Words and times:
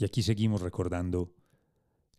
Y 0.00 0.06
aquí 0.06 0.22
seguimos 0.22 0.62
recordando 0.62 1.34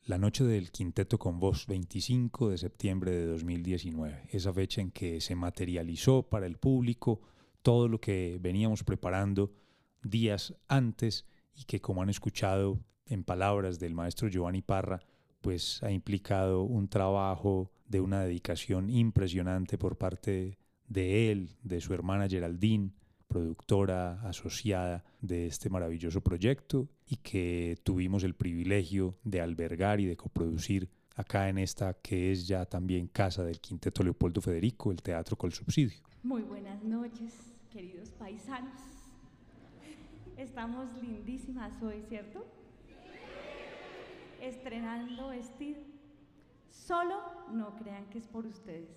la 0.05 0.19
noche 0.19 0.43
del 0.43 0.69
quinteto 0.69 1.17
con 1.17 1.39
voz 1.39 1.65
25 1.65 2.51
de 2.51 2.59
septiembre 2.59 3.09
de 3.09 3.25
2019, 3.25 4.27
esa 4.29 4.53
fecha 4.53 4.81
en 4.81 4.91
que 4.91 5.19
se 5.19 5.33
materializó 5.33 6.21
para 6.21 6.45
el 6.45 6.57
público 6.57 7.21
todo 7.63 7.87
lo 7.87 7.99
que 7.99 8.37
veníamos 8.39 8.83
preparando 8.83 9.55
días 10.03 10.53
antes 10.67 11.25
y 11.55 11.63
que 11.63 11.81
como 11.81 12.03
han 12.03 12.11
escuchado 12.11 12.79
en 13.07 13.23
palabras 13.23 13.79
del 13.79 13.95
maestro 13.95 14.27
Giovanni 14.27 14.61
Parra, 14.61 14.99
pues 15.41 15.81
ha 15.81 15.89
implicado 15.89 16.61
un 16.61 16.87
trabajo 16.87 17.71
de 17.87 17.99
una 17.99 18.21
dedicación 18.21 18.91
impresionante 18.91 19.79
por 19.79 19.97
parte 19.97 20.59
de 20.87 21.31
él, 21.31 21.57
de 21.63 21.81
su 21.81 21.95
hermana 21.95 22.29
Geraldine, 22.29 22.91
productora 23.31 24.19
asociada 24.27 25.05
de 25.21 25.47
este 25.47 25.69
maravilloso 25.69 26.19
proyecto 26.19 26.89
y 27.07 27.15
que 27.15 27.77
tuvimos 27.81 28.25
el 28.25 28.33
privilegio 28.33 29.15
de 29.23 29.39
albergar 29.39 30.01
y 30.01 30.05
de 30.05 30.17
coproducir 30.17 30.89
acá 31.15 31.47
en 31.47 31.57
esta 31.57 31.93
que 31.93 32.33
es 32.33 32.45
ya 32.45 32.65
también 32.65 33.07
casa 33.07 33.45
del 33.45 33.61
Quinteto 33.61 34.03
Leopoldo 34.03 34.41
Federico, 34.41 34.91
el 34.91 35.01
Teatro 35.01 35.37
Col 35.37 35.53
Subsidio. 35.53 35.97
Muy 36.23 36.41
buenas 36.41 36.83
noches, 36.83 37.33
queridos 37.71 38.09
paisanos. 38.09 38.81
Estamos 40.35 40.87
lindísimas 41.01 41.81
hoy, 41.81 42.03
¿cierto? 42.09 42.45
Estrenando 44.41 45.29
vestido. 45.29 45.79
Solo 46.69 47.15
no 47.53 47.77
crean 47.77 48.09
que 48.09 48.17
es 48.17 48.27
por 48.27 48.45
ustedes, 48.45 48.89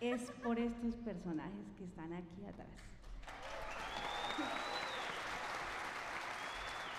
es 0.00 0.30
por 0.44 0.60
estos 0.60 0.94
personajes 0.96 1.66
que 1.76 1.84
están 1.84 2.12
aquí 2.12 2.44
atrás. 2.44 2.95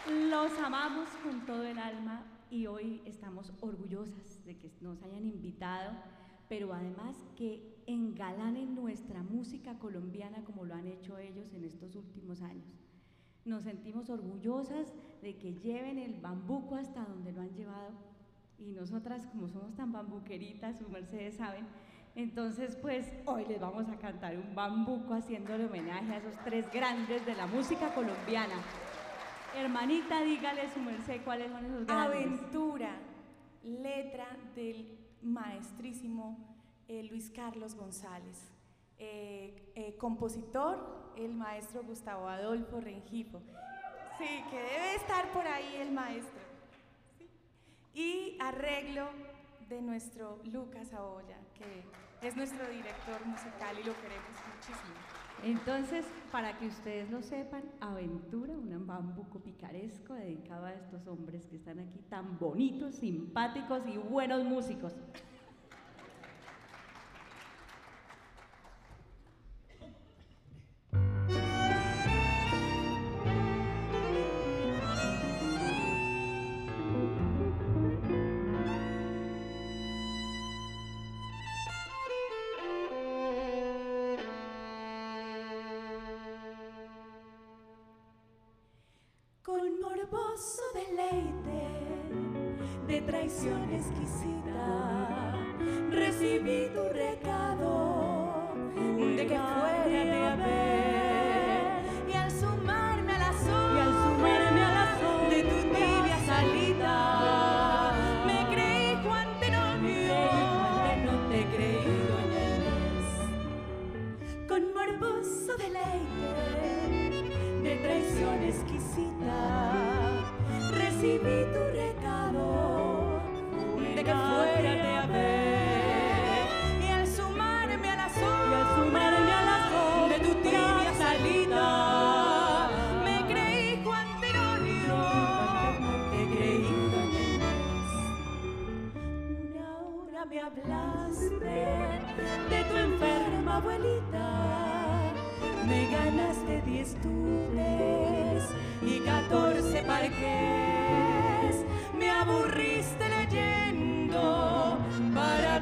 Los 0.07 0.57
amamos 0.59 1.09
con 1.21 1.45
todo 1.45 1.63
el 1.63 1.77
alma 1.77 2.23
y 2.49 2.65
hoy 2.67 3.01
estamos 3.05 3.51
orgullosas 3.59 4.43
de 4.45 4.57
que 4.57 4.71
nos 4.79 5.01
hayan 5.03 5.25
invitado, 5.25 5.91
pero 6.47 6.73
además 6.73 7.17
que 7.35 7.83
engalanen 7.87 8.73
nuestra 8.73 9.21
música 9.21 9.77
colombiana 9.79 10.43
como 10.45 10.63
lo 10.63 10.75
han 10.75 10.87
hecho 10.87 11.17
ellos 11.17 11.53
en 11.53 11.65
estos 11.65 11.95
últimos 11.95 12.41
años. 12.41 12.79
Nos 13.43 13.63
sentimos 13.63 14.09
orgullosas 14.09 14.93
de 15.21 15.37
que 15.37 15.53
lleven 15.55 15.99
el 15.99 16.13
bambuco 16.21 16.75
hasta 16.75 17.03
donde 17.03 17.33
lo 17.33 17.41
han 17.41 17.53
llevado 17.53 17.91
y 18.57 18.71
nosotras 18.71 19.27
como 19.27 19.49
somos 19.49 19.75
tan 19.75 19.91
bambuqueritas, 19.91 20.79
su 20.79 20.89
mercedes 20.89 21.35
saben, 21.35 21.65
entonces 22.17 22.75
pues 22.81 23.05
hoy 23.25 23.45
les 23.45 23.59
vamos 23.59 23.87
a 23.89 23.95
cantar 23.97 24.35
un 24.35 24.55
bambuco 24.55 25.13
haciéndole 25.13 25.65
homenaje 25.65 26.13
a 26.13 26.17
esos 26.17 26.33
tres 26.43 26.65
grandes 26.73 27.23
de 27.27 27.35
la 27.35 27.45
música 27.45 27.93
colombiana. 27.93 28.55
Hermanita, 29.55 30.21
dígale 30.23 30.67
su 30.73 30.79
merced 30.79 31.21
cuáles 31.23 31.51
son 31.51 31.65
esos 31.65 31.85
grandes. 31.85 32.25
Aventura, 32.25 32.95
letra 33.63 34.25
del 34.55 34.97
maestrísimo 35.21 36.37
eh, 36.87 37.03
Luis 37.03 37.29
Carlos 37.29 37.75
González. 37.75 38.51
Eh, 38.97 39.71
eh, 39.75 39.95
compositor, 39.97 41.13
el 41.17 41.35
maestro 41.35 41.83
Gustavo 41.83 42.27
Adolfo 42.27 42.81
Rengifo. 42.81 43.43
Sí, 44.17 44.43
que 44.49 44.57
debe 44.57 44.95
estar 44.95 45.31
por 45.33 45.45
ahí 45.45 45.75
el 45.75 45.91
maestro. 45.91 46.41
Y 47.93 48.37
arreglo 48.39 49.07
de 49.69 49.81
nuestro 49.83 50.39
Lucas 50.45 50.93
Aoya, 50.93 51.37
que 51.53 52.06
es 52.21 52.35
nuestro 52.35 52.67
director 52.69 53.25
musical 53.25 53.75
y 53.79 53.83
lo 53.85 53.93
queremos 54.01 54.31
muchísimo. 54.55 54.95
Entonces, 55.43 56.05
para 56.31 56.57
que 56.57 56.67
ustedes 56.67 57.11
lo 57.11 57.21
sepan, 57.21 57.63
Aventura, 57.79 58.53
un 58.53 58.87
bambuco 58.87 59.39
picaresco 59.39 60.15
dedicado 60.15 60.65
a 60.65 60.73
estos 60.73 61.05
hombres 61.07 61.45
que 61.45 61.57
están 61.57 61.79
aquí 61.79 61.99
tan 62.09 62.39
bonitos, 62.39 62.95
simpáticos 62.95 63.83
y 63.87 63.97
buenos 63.97 64.43
músicos. 64.43 64.93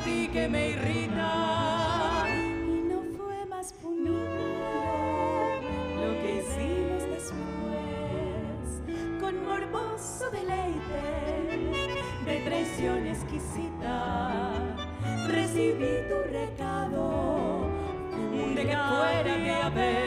ti 0.06 0.30
que 0.32 0.48
me 0.48 0.70
irrita. 0.70 2.26
Y 2.68 2.80
no 2.92 3.02
fue 3.18 3.46
más 3.48 3.74
punible 3.74 4.46
lo 6.02 6.12
que 6.22 6.30
hicimos 6.40 7.02
después, 7.16 8.66
con 9.20 9.34
morboso 9.44 10.30
deleite 10.30 11.04
de 12.26 12.36
traición 12.46 13.08
exquisita. 13.08 14.54
Recibí 15.28 15.94
tu 16.10 16.18
recado 16.32 17.70
de 18.56 18.62
que 18.68 18.78
fuera 18.78 19.34
que 19.44 19.52
haber. 19.52 20.05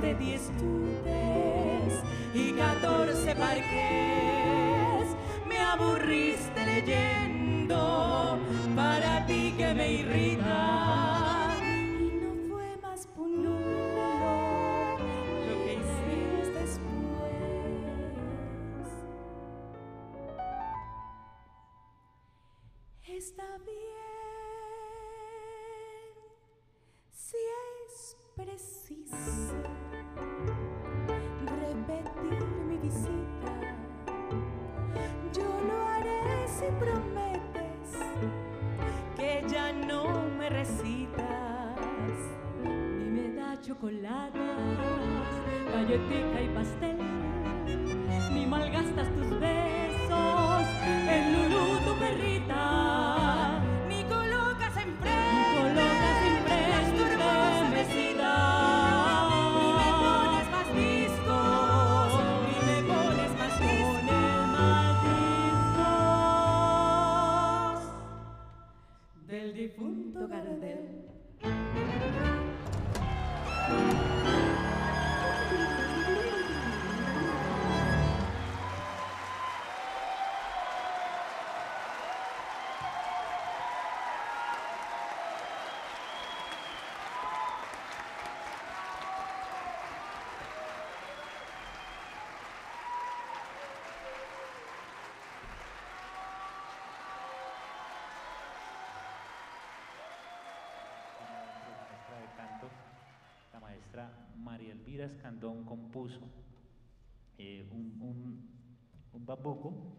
de 0.00 0.14
10 0.14 0.50
tubes 0.58 2.02
y 2.34 2.52
14 2.52 3.34
parques. 3.34 5.06
Me 5.48 5.58
aburriste 5.58 6.64
leyendo 6.66 8.38
para 8.74 9.26
ti 9.26 9.54
que 9.56 9.74
me 9.74 9.92
irrita 9.92 10.85
María 104.36 104.72
Elvira 104.72 105.06
Escandón 105.06 105.64
compuso 105.64 106.20
eh, 107.38 107.68
un, 107.72 107.96
un, 108.00 108.48
un 109.12 109.26
bambuco 109.26 109.96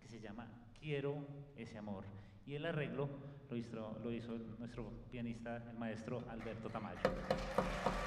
que 0.00 0.08
se 0.08 0.20
llama 0.20 0.46
Quiero 0.78 1.26
ese 1.56 1.78
amor. 1.78 2.04
Y 2.46 2.54
el 2.54 2.66
arreglo 2.66 3.08
lo 3.48 3.56
hizo, 3.56 3.98
lo 4.02 4.12
hizo 4.12 4.36
nuestro 4.58 4.90
pianista, 5.10 5.56
el 5.70 5.78
maestro 5.78 6.24
Alberto 6.30 6.68
Tamayo. 6.70 7.00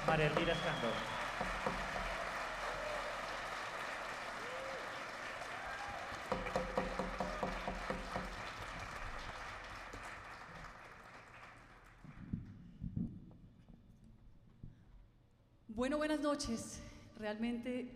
María 0.06 0.26
Elvira 0.26 0.52
Escandón. 0.52 1.53
Bueno, 15.84 15.98
buenas 15.98 16.20
noches. 16.20 16.80
Realmente 17.18 17.90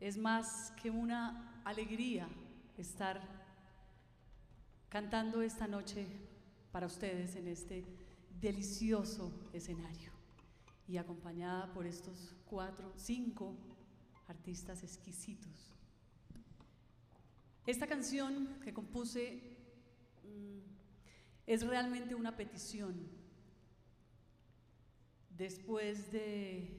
es 0.00 0.16
más 0.16 0.72
que 0.82 0.88
una 0.88 1.60
alegría 1.66 2.26
estar 2.78 3.20
cantando 4.88 5.42
esta 5.42 5.66
noche 5.66 6.06
para 6.70 6.86
ustedes 6.86 7.36
en 7.36 7.48
este 7.48 7.84
delicioso 8.40 9.30
escenario 9.52 10.12
y 10.88 10.96
acompañada 10.96 11.70
por 11.74 11.84
estos 11.84 12.34
cuatro, 12.46 12.90
cinco 12.96 13.54
artistas 14.26 14.82
exquisitos. 14.82 15.74
Esta 17.66 17.86
canción 17.86 18.48
que 18.64 18.72
compuse 18.72 19.58
mm, 20.24 20.60
es 21.46 21.66
realmente 21.66 22.14
una 22.14 22.34
petición 22.34 23.21
después 25.42 26.12
de 26.12 26.70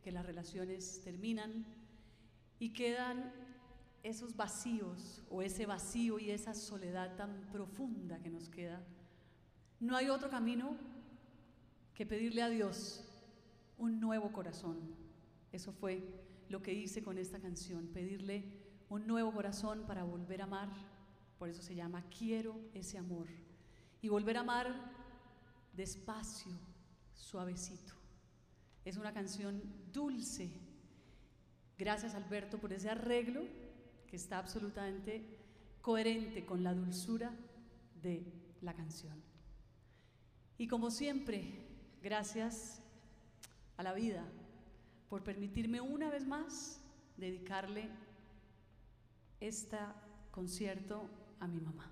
que 0.00 0.12
las 0.12 0.24
relaciones 0.24 1.00
terminan 1.02 1.66
y 2.60 2.72
quedan 2.72 3.32
esos 4.04 4.36
vacíos 4.36 5.24
o 5.28 5.42
ese 5.42 5.66
vacío 5.66 6.20
y 6.20 6.30
esa 6.30 6.54
soledad 6.54 7.16
tan 7.16 7.48
profunda 7.50 8.20
que 8.20 8.30
nos 8.30 8.48
queda, 8.48 8.80
no 9.80 9.96
hay 9.96 10.08
otro 10.08 10.30
camino 10.30 10.76
que 11.94 12.06
pedirle 12.06 12.42
a 12.42 12.48
Dios 12.48 13.04
un 13.76 13.98
nuevo 13.98 14.30
corazón. 14.30 14.78
Eso 15.50 15.72
fue 15.72 16.00
lo 16.48 16.62
que 16.62 16.72
hice 16.72 17.02
con 17.02 17.18
esta 17.18 17.40
canción, 17.40 17.88
pedirle 17.88 18.44
un 18.88 19.04
nuevo 19.08 19.32
corazón 19.32 19.84
para 19.84 20.04
volver 20.04 20.42
a 20.42 20.44
amar. 20.44 20.68
Por 21.40 21.48
eso 21.48 21.60
se 21.60 21.74
llama 21.74 22.04
Quiero 22.16 22.54
ese 22.72 22.98
amor. 22.98 23.26
Y 24.00 24.08
volver 24.08 24.36
a 24.36 24.40
amar 24.40 24.92
despacio, 25.74 26.52
suavecito. 27.14 28.01
Es 28.84 28.96
una 28.96 29.12
canción 29.12 29.62
dulce. 29.92 30.50
Gracias 31.78 32.14
Alberto 32.14 32.58
por 32.58 32.72
ese 32.72 32.90
arreglo 32.90 33.42
que 34.06 34.16
está 34.16 34.38
absolutamente 34.38 35.38
coherente 35.80 36.44
con 36.44 36.62
la 36.62 36.74
dulzura 36.74 37.32
de 38.02 38.24
la 38.60 38.74
canción. 38.74 39.22
Y 40.58 40.68
como 40.68 40.90
siempre, 40.90 41.66
gracias 42.02 42.82
a 43.76 43.82
la 43.82 43.92
vida 43.92 44.24
por 45.08 45.22
permitirme 45.24 45.80
una 45.80 46.10
vez 46.10 46.26
más 46.26 46.80
dedicarle 47.16 47.88
este 49.40 49.78
concierto 50.30 51.08
a 51.40 51.46
mi 51.46 51.60
mamá. 51.60 51.90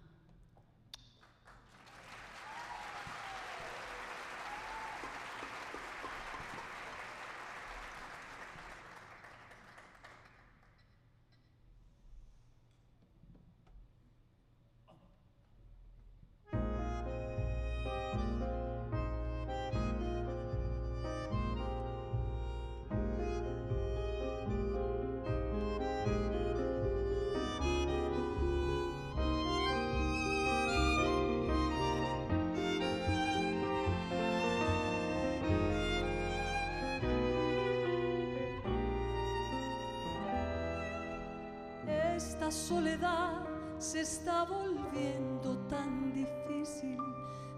Esta 42.50 42.74
soledad 42.74 43.44
se 43.78 44.00
está 44.00 44.42
volviendo 44.42 45.56
tan 45.68 46.12
difícil 46.12 46.98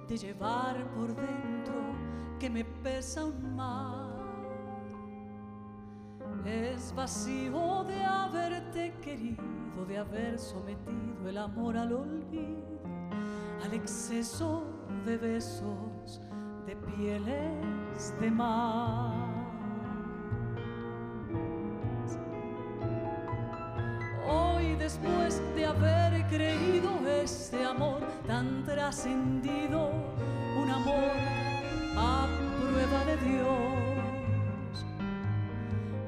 de 0.07 0.19
llevar 0.19 0.87
por 0.91 1.17
dentro 1.17 1.97
que 2.39 2.51
me 2.51 2.63
pesa 2.63 3.25
un 3.25 3.57
mar. 3.57 4.13
Es 6.45 6.95
vacío 6.95 7.85
de 7.85 8.05
haberte 8.05 8.93
querido, 9.01 9.87
de 9.89 9.97
haber 9.97 10.39
sometido 10.39 11.27
el 11.27 11.39
amor 11.39 11.79
al 11.79 11.95
olvido, 11.95 12.83
al 13.65 13.73
exceso 13.73 14.63
de 15.07 15.17
besos, 15.17 16.21
de 16.67 16.77
pieles 16.77 18.15
de 18.21 18.31
mar. 18.31 19.32
Después 24.83 25.41
de 25.55 25.65
haber 25.65 26.27
creído 26.27 26.91
este 27.07 27.65
amor 27.65 28.01
tan 28.27 28.65
trascendido, 28.65 29.93
un 30.61 30.71
amor 30.71 31.13
a 31.97 32.27
prueba 32.59 33.05
de 33.05 33.17
Dios, 33.29 34.85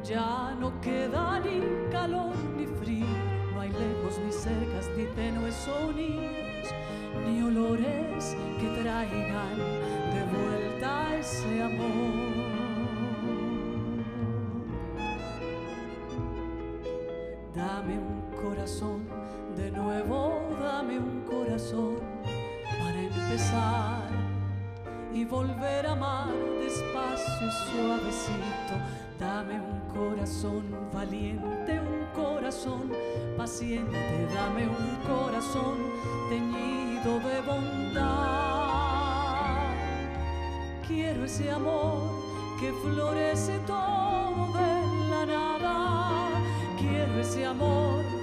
ya 0.02 0.56
no 0.58 0.80
queda 0.80 1.38
ni 1.38 1.62
calor 1.92 2.34
ni 2.56 2.66
frío, 2.66 3.06
no 3.54 3.60
hay 3.60 3.70
lejos 3.70 4.18
ni 4.24 4.32
cercas 4.32 4.90
ni 4.96 5.04
tenues 5.14 5.54
sonidos, 5.54 6.74
ni 7.28 7.42
olores 7.44 8.36
que 8.58 8.82
traigan 8.82 9.56
de 10.14 10.22
vuelta 10.34 11.16
ese 11.16 11.62
amor. 11.62 12.43
De 18.64 19.70
nuevo 19.72 20.40
dame 20.58 20.98
un 20.98 21.20
corazón 21.28 21.98
para 22.78 22.98
empezar 22.98 24.08
y 25.12 25.26
volver 25.26 25.86
a 25.86 25.92
amar 25.92 26.32
despacio 26.60 27.46
y 27.46 27.50
suavecito. 27.50 28.74
Dame 29.20 29.60
un 29.60 29.80
corazón 29.92 30.64
valiente, 30.94 31.78
un 31.78 32.06
corazón 32.14 32.90
paciente, 33.36 34.26
dame 34.34 34.66
un 34.66 34.96
corazón 35.06 35.76
teñido 36.30 37.20
de 37.20 37.40
bondad. 37.42 38.64
Quiero 40.88 41.26
ese 41.26 41.50
amor 41.50 42.00
que 42.58 42.72
florece 42.82 43.58
todo 43.66 44.54
de 44.54 45.10
la 45.10 45.26
nada. 45.26 46.30
Quiero 46.78 47.20
ese 47.20 47.44
amor 47.44 48.13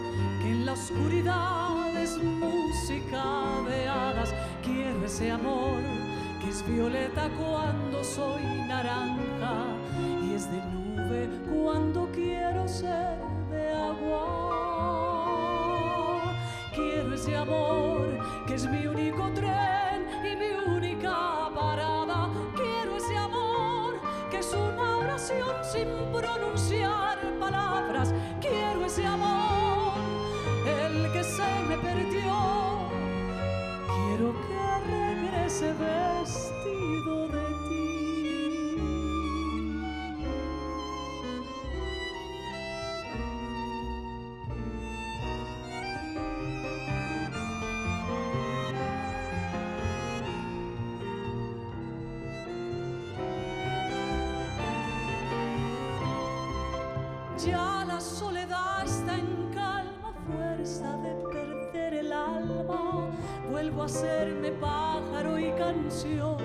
la 0.71 0.77
oscuridad 0.77 2.01
es 2.01 2.17
música 2.17 3.23
de 3.67 3.89
hadas. 3.89 4.33
Quiero 4.63 5.05
ese 5.05 5.29
amor 5.29 5.81
que 6.41 6.49
es 6.49 6.65
violeta 6.65 7.29
cuando 7.37 8.01
soy 8.01 8.41
naranja 8.69 9.70
soledad 58.21 58.85
está 58.85 59.17
en 59.17 59.49
calma, 59.51 60.13
fuerza 60.27 60.95
de 60.97 61.11
perder 61.33 61.93
el 61.95 62.13
alma. 62.13 63.09
Vuelvo 63.49 63.83
a 63.83 63.89
serme 63.89 64.51
pájaro 64.51 65.39
y 65.39 65.51
canción. 65.53 66.40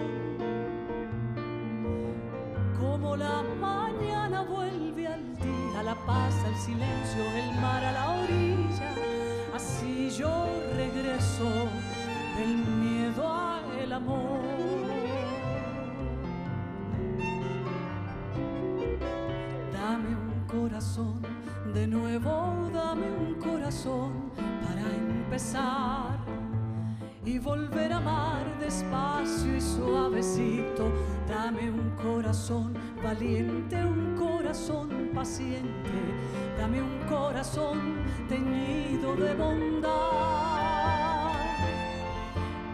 Valiente, 33.03 33.77
un 33.85 34.15
corazón 34.17 35.11
paciente. 35.15 35.91
Dame 36.59 36.83
un 36.83 36.99
corazón 37.09 38.03
teñido 38.29 39.17
de 39.17 39.35
bondad. 39.35 39.93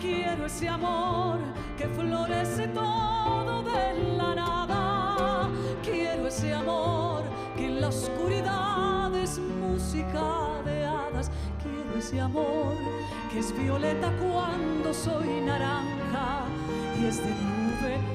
Quiero 0.01 0.47
ese 0.47 0.69
amor 0.69 1.39
que 1.77 1.87
florece 1.89 2.69
todo 2.69 3.63
de 3.63 4.17
la 4.17 4.35
nada. 4.35 5.49
Quiero 5.83 6.27
ese 6.27 6.55
amor 6.55 7.23
que 7.57 7.67
en 7.67 7.81
la 7.81 7.89
oscuridad 7.89 9.15
es 9.15 9.39
música 9.39 10.63
de 10.65 10.85
hadas. 10.85 11.31
Quiero 11.63 11.99
ese 11.99 12.21
amor 12.21 12.75
que 13.31 13.39
es 13.39 13.57
violeta 13.57 14.13
cuando 14.21 14.93
soy 14.93 15.41
naranja 15.41 16.45
y 17.01 17.07
es 17.07 17.19
de 17.19 17.31
nube 17.31 18.12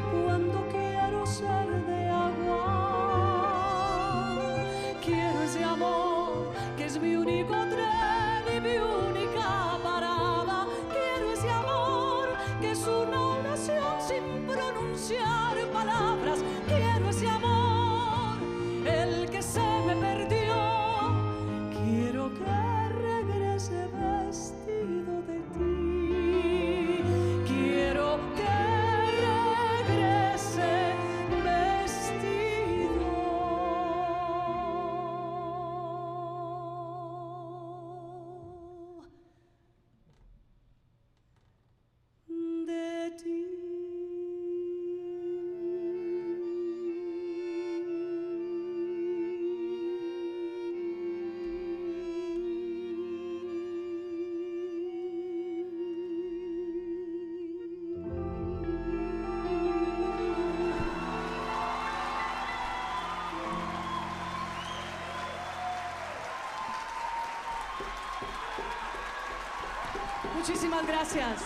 Muchísimas 70.47 70.87
gracias. 70.87 71.43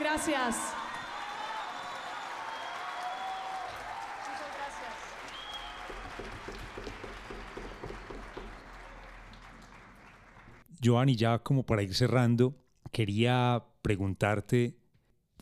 Gracias. 0.00 0.74
Muchas 4.26 4.50
gracias. 4.56 4.94
Joan, 10.82 11.10
y 11.10 11.16
ya 11.16 11.38
como 11.38 11.64
para 11.64 11.82
ir 11.82 11.94
cerrando, 11.94 12.56
quería 12.90 13.62
preguntarte, 13.82 14.76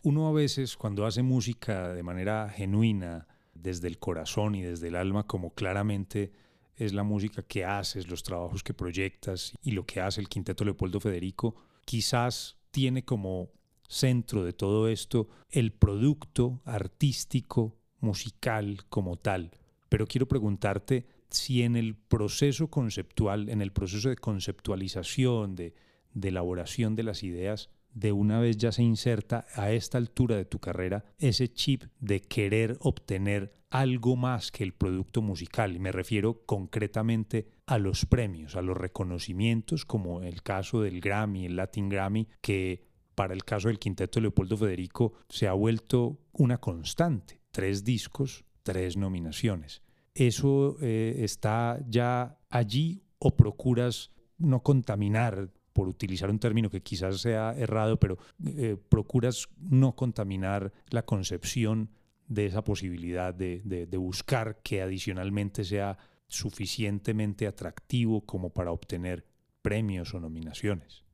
uno 0.03 0.29
a 0.29 0.33
veces 0.33 0.77
cuando 0.77 1.07
hace 1.07 1.23
música 1.23 1.93
de 1.93 2.03
manera 2.03 2.49
genuina, 2.49 3.27
desde 3.55 3.89
el 3.89 3.99
corazón 3.99 4.55
y 4.55 4.63
desde 4.63 4.89
el 4.89 4.97
alma, 4.97 5.27
como 5.27 5.55
claramente 5.55 6.33
es 6.77 6.93
la 6.93 7.05
música 7.05 7.43
que 7.43 7.65
haces, 7.65 8.09
los 8.09 8.23
trabajos 8.23 8.63
que 8.63 8.75
proyectas 8.75 9.53
y 9.63 9.73
lo 9.73 9.87
que 9.87 10.01
hace 10.01 10.21
el 10.21 10.29
Quinteto 10.29 10.65
Leopoldo 10.65 11.01
Federico, 11.01 11.55
quizás 11.85 12.57
tiene 12.71 13.05
como 13.05 13.51
centro 13.89 14.43
de 14.45 14.53
todo 14.53 14.89
esto 14.89 15.29
el 15.51 15.73
producto 15.73 16.61
artístico, 16.65 17.77
musical 18.01 18.85
como 18.89 19.17
tal. 19.17 19.53
Pero 19.89 20.07
quiero 20.07 20.27
preguntarte 20.27 21.07
si 21.31 21.63
en 21.63 21.77
el 21.77 21.95
proceso 21.95 22.69
conceptual, 22.69 23.49
en 23.49 23.63
el 23.63 23.73
proceso 23.73 24.09
de 24.09 24.17
conceptualización, 24.17 25.55
de, 25.55 25.75
de 26.15 26.29
elaboración 26.29 26.97
de 26.97 27.03
las 27.05 27.23
ideas, 27.23 27.71
de 27.95 28.13
una 28.13 28.41
vez 28.41 28.57
ya 28.57 28.73
se 28.73 28.83
inserta 28.83 29.47
a 29.55 29.73
esta 29.73 29.99
altura 29.99 30.37
de 30.37 30.45
tu 30.45 30.59
carrera 30.59 31.05
ese 31.19 31.53
chip 31.53 31.85
de 32.01 32.21
querer 32.21 32.77
obtener 32.81 33.55
algo 33.71 34.17
más 34.17 34.51
que 34.51 34.65
el 34.65 34.75
producto 34.75 35.23
musical. 35.23 35.75
Y 35.75 35.79
me 35.79 35.93
refiero 35.93 36.45
concretamente 36.45 37.49
a 37.67 37.79
los 37.79 38.05
premios, 38.07 38.55
a 38.57 38.63
los 38.63 38.77
reconocimientos, 38.77 39.85
como 39.87 40.23
el 40.23 40.43
caso 40.43 40.83
del 40.83 41.01
Grammy, 41.01 41.47
el 41.47 41.57
Latin 41.57 41.89
Grammy, 41.89 42.29
que 42.41 42.85
para 43.15 43.35
el 43.35 43.45
caso 43.45 43.69
del 43.69 43.79
quinteto 43.79 44.21
Leopoldo 44.21 44.57
Federico 44.57 45.15
se 45.29 45.49
ha 45.49 45.53
vuelto 45.53 46.21
una 46.33 46.59
constante. 46.59 47.41
Tres 47.51 47.85
discos, 47.85 48.45
tres 48.63 48.97
nominaciones. 48.97 49.83
¿Eso 50.15 50.77
eh, 50.83 51.17
está 51.19 51.81
ya 51.89 52.39
allí 52.51 53.03
o 53.19 53.37
procuras 53.37 54.11
no 54.37 54.63
contaminar 54.63 55.51
por 55.73 55.89
utilizar 55.89 56.31
un 56.31 56.39
término 56.39 56.71
que 56.71 56.83
quizás 56.83 57.21
sea 57.21 57.55
errado, 57.57 57.99
pero 57.99 58.19
eh, 58.45 58.77
procuras 58.89 59.49
no 59.59 59.95
contaminar 59.95 60.73
la 60.91 61.03
concepción 61.03 61.91
de 62.27 62.47
esa 62.47 62.63
posibilidad 62.63 63.35
de, 63.35 63.87
buscar 63.99 64.63
que 64.63 64.83
adicionalmente 64.83 65.65
sea 65.65 65.99
suficientemente 66.27 67.47
atractivo 67.47 68.25
como 68.25 68.51
para 68.51 68.73
obtener 68.73 69.27
premios 69.61 70.15
o 70.15 70.21
nominaciones. 70.21 71.05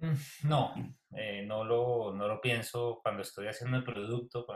Mm, 0.00 0.48
no, 0.48 0.74
eh, 1.12 1.44
no, 1.46 1.64
lo, 1.64 2.14
no 2.14 2.28
lo 2.28 2.40
pienso 2.40 3.00
cuando 3.02 3.22
estoy 3.22 3.46
haciendo 3.48 3.76
el 3.76 3.84
producto, 3.84 4.46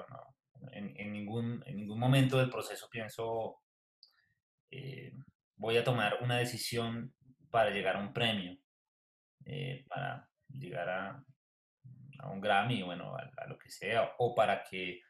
en, 0.73 1.13
ningún, 1.13 1.63
en 1.67 1.77
ningún 1.77 1.99
momento 1.99 2.39
del 2.39 2.51
proceso 2.51 2.89
pienso 2.91 3.61
eh, 4.71 5.13
voy 5.57 5.77
a 5.77 5.85
tomar 5.85 6.19
una 6.23 6.39
decisión 6.39 7.15
para 7.51 7.71
llegar 7.71 7.97
a 7.97 8.01
un 8.01 8.13
premio, 8.13 8.57
eh, 9.45 9.85
para 9.89 10.29
llegar 10.49 10.89
a, 10.89 11.25
a, 12.19 12.31
un 12.31 12.41
Grammy, 12.41 12.83
bueno, 12.83 13.15
a, 13.17 13.47
lo 13.47 13.59
que 13.59 13.71
sea, 13.71 14.15
o 14.19 14.35
para 14.35 14.63
que 14.65 15.01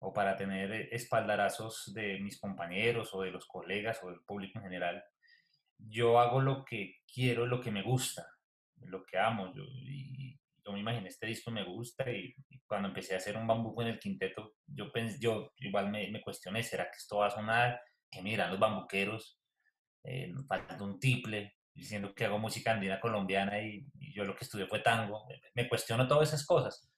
o 0.00 0.12
para 0.12 0.36
tener 0.36 0.92
espaldarazos 0.92 1.92
de 1.94 2.20
mis 2.20 2.38
compañeros 2.38 3.14
o 3.14 3.22
de 3.22 3.30
los 3.30 3.46
colegas 3.46 4.02
o 4.02 4.10
del 4.10 4.20
público 4.20 4.58
en 4.58 4.64
general. 4.64 5.02
Yo 5.78 6.20
hago 6.20 6.40
lo 6.40 6.62
que 6.64 6.96
quiero, 7.10 7.46
lo 7.46 7.60
que 7.60 7.70
me 7.70 7.82
gusta, 7.82 8.26
lo 8.76 9.04
que 9.06 9.18
amo. 9.18 9.54
Yo, 9.54 9.62
y 9.64 10.38
yo 10.64 10.72
me 10.72 10.80
imaginé 10.80 11.08
este 11.08 11.26
disco 11.26 11.50
me 11.50 11.64
gusta 11.64 12.10
y, 12.10 12.34
cuando 12.66 12.88
empecé 12.88 13.14
a 13.14 13.18
hacer 13.18 13.36
un 13.36 13.46
bambuco 13.46 13.82
en 13.82 13.88
el 13.88 13.98
quinteto, 13.98 14.54
yo, 14.66 14.90
pensé, 14.90 15.18
yo 15.20 15.52
igual 15.58 15.90
me, 15.90 16.10
me 16.10 16.22
cuestioné, 16.22 16.62
¿será 16.62 16.84
que 16.84 16.96
esto 16.96 17.18
va 17.18 17.26
a 17.26 17.30
sonar? 17.30 17.80
Que 18.10 18.22
miran 18.22 18.50
los 18.50 18.58
bambuqueros, 18.58 19.38
eh, 20.02 20.32
faltando 20.48 20.84
un 20.84 20.98
tiple, 20.98 21.53
diciendo 21.74 22.14
que 22.14 22.24
hago 22.24 22.38
música 22.38 22.72
andina 22.72 23.00
colombiana 23.00 23.60
y, 23.60 23.86
yo 24.14 24.24
lo 24.24 24.36
que 24.36 24.44
estudié 24.44 24.66
fue 24.66 24.78
tango. 24.78 25.26
Me 25.54 25.68
cuestiono 25.68 26.06
todas 26.06 26.28
esas 26.28 26.46
cosas, 26.46 26.88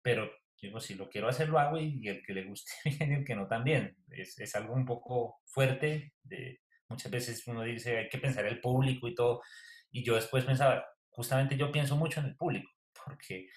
pero 0.00 0.30
digo, 0.60 0.80
si 0.80 0.94
lo 0.94 1.08
quiero 1.08 1.28
hacer, 1.28 1.48
lo 1.48 1.58
hago 1.58 1.78
y, 1.78 2.08
el 2.08 2.22
que 2.22 2.32
le 2.32 2.44
guste 2.44 2.72
bien 2.84 3.12
y 3.12 3.14
el 3.16 3.24
que 3.24 3.34
no 3.34 3.46
también. 3.46 3.96
Es, 4.08 4.38
es 4.38 4.54
algo 4.54 4.74
un 4.74 4.86
poco 4.86 5.40
fuerte. 5.44 6.14
De, 6.22 6.60
muchas 6.88 7.10
veces 7.10 7.46
uno 7.46 7.62
dice, 7.62 7.98
hay 7.98 8.08
que 8.08 8.18
pensar 8.18 8.46
el 8.46 8.60
público 8.60 9.08
y 9.08 9.14
todo. 9.14 9.42
Y 9.90 10.04
yo 10.04 10.14
después 10.14 10.44
pensaba, 10.44 10.84
justamente 11.10 11.56
yo 11.56 11.70
pienso 11.70 11.96
mucho 11.96 12.20
en 12.20 12.26
el 12.26 12.36
público, 12.36 12.70
porque 13.04 13.48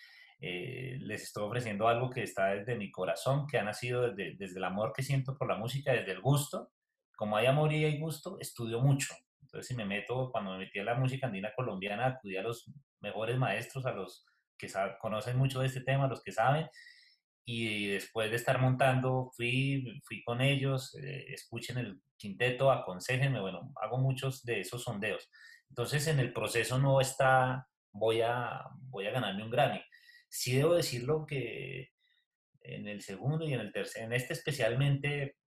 eh, 0.41 0.97
les 0.99 1.23
estoy 1.23 1.43
ofreciendo 1.43 1.87
algo 1.87 2.09
que 2.09 2.23
está 2.23 2.47
desde 2.47 2.75
mi 2.75 2.91
corazón, 2.91 3.47
que 3.47 3.57
ha 3.57 3.63
nacido 3.63 4.11
desde, 4.11 4.35
desde 4.37 4.57
el 4.57 4.63
amor 4.65 4.91
que 4.93 5.03
siento 5.03 5.37
por 5.37 5.47
la 5.47 5.57
música, 5.57 5.93
desde 5.93 6.11
el 6.11 6.21
gusto. 6.21 6.71
Como 7.15 7.37
hay 7.37 7.45
amor 7.45 7.71
y 7.71 7.85
hay 7.85 7.97
gusto, 7.97 8.37
estudio 8.41 8.81
mucho. 8.81 9.15
Entonces, 9.45 9.67
si 9.67 9.75
me 9.75 9.85
meto, 9.85 10.29
cuando 10.31 10.51
me 10.51 10.59
metí 10.59 10.79
a 10.79 10.83
la 10.83 10.95
música 10.95 11.27
andina 11.27 11.53
colombiana, 11.55 12.07
acudí 12.07 12.35
a 12.35 12.41
los 12.41 12.71
mejores 12.99 13.37
maestros, 13.37 13.85
a 13.85 13.91
los 13.91 14.25
que 14.57 14.67
conocen 14.99 15.37
mucho 15.37 15.59
de 15.59 15.67
este 15.67 15.81
tema, 15.81 16.07
los 16.07 16.23
que 16.23 16.31
saben, 16.31 16.67
y 17.45 17.87
después 17.87 18.31
de 18.31 18.37
estar 18.37 18.59
montando, 18.59 19.31
fui, 19.35 20.01
fui 20.03 20.23
con 20.23 20.41
ellos, 20.41 20.95
eh, 20.95 21.25
escuchen 21.29 21.77
el 21.77 22.01
quinteto, 22.17 22.71
aconsejenme, 22.71 23.39
bueno, 23.39 23.71
hago 23.81 23.99
muchos 23.99 24.43
de 24.43 24.61
esos 24.61 24.83
sondeos. 24.83 25.29
Entonces, 25.69 26.07
en 26.07 26.19
el 26.19 26.33
proceso 26.33 26.79
no 26.79 26.99
está, 26.99 27.67
voy 27.91 28.21
a, 28.21 28.63
voy 28.89 29.05
a 29.05 29.11
ganarme 29.11 29.43
un 29.43 29.51
Grammy. 29.51 29.81
Sí 30.27 30.55
debo 30.55 30.73
decirlo 30.73 31.25
que 31.27 31.91
en 32.61 32.87
el 32.87 33.01
segundo 33.01 33.45
y 33.45 33.53
en 33.53 33.59
el 33.59 33.71
tercer, 33.71 34.03
en 34.03 34.13
este 34.13 34.33
especialmente, 34.33 35.37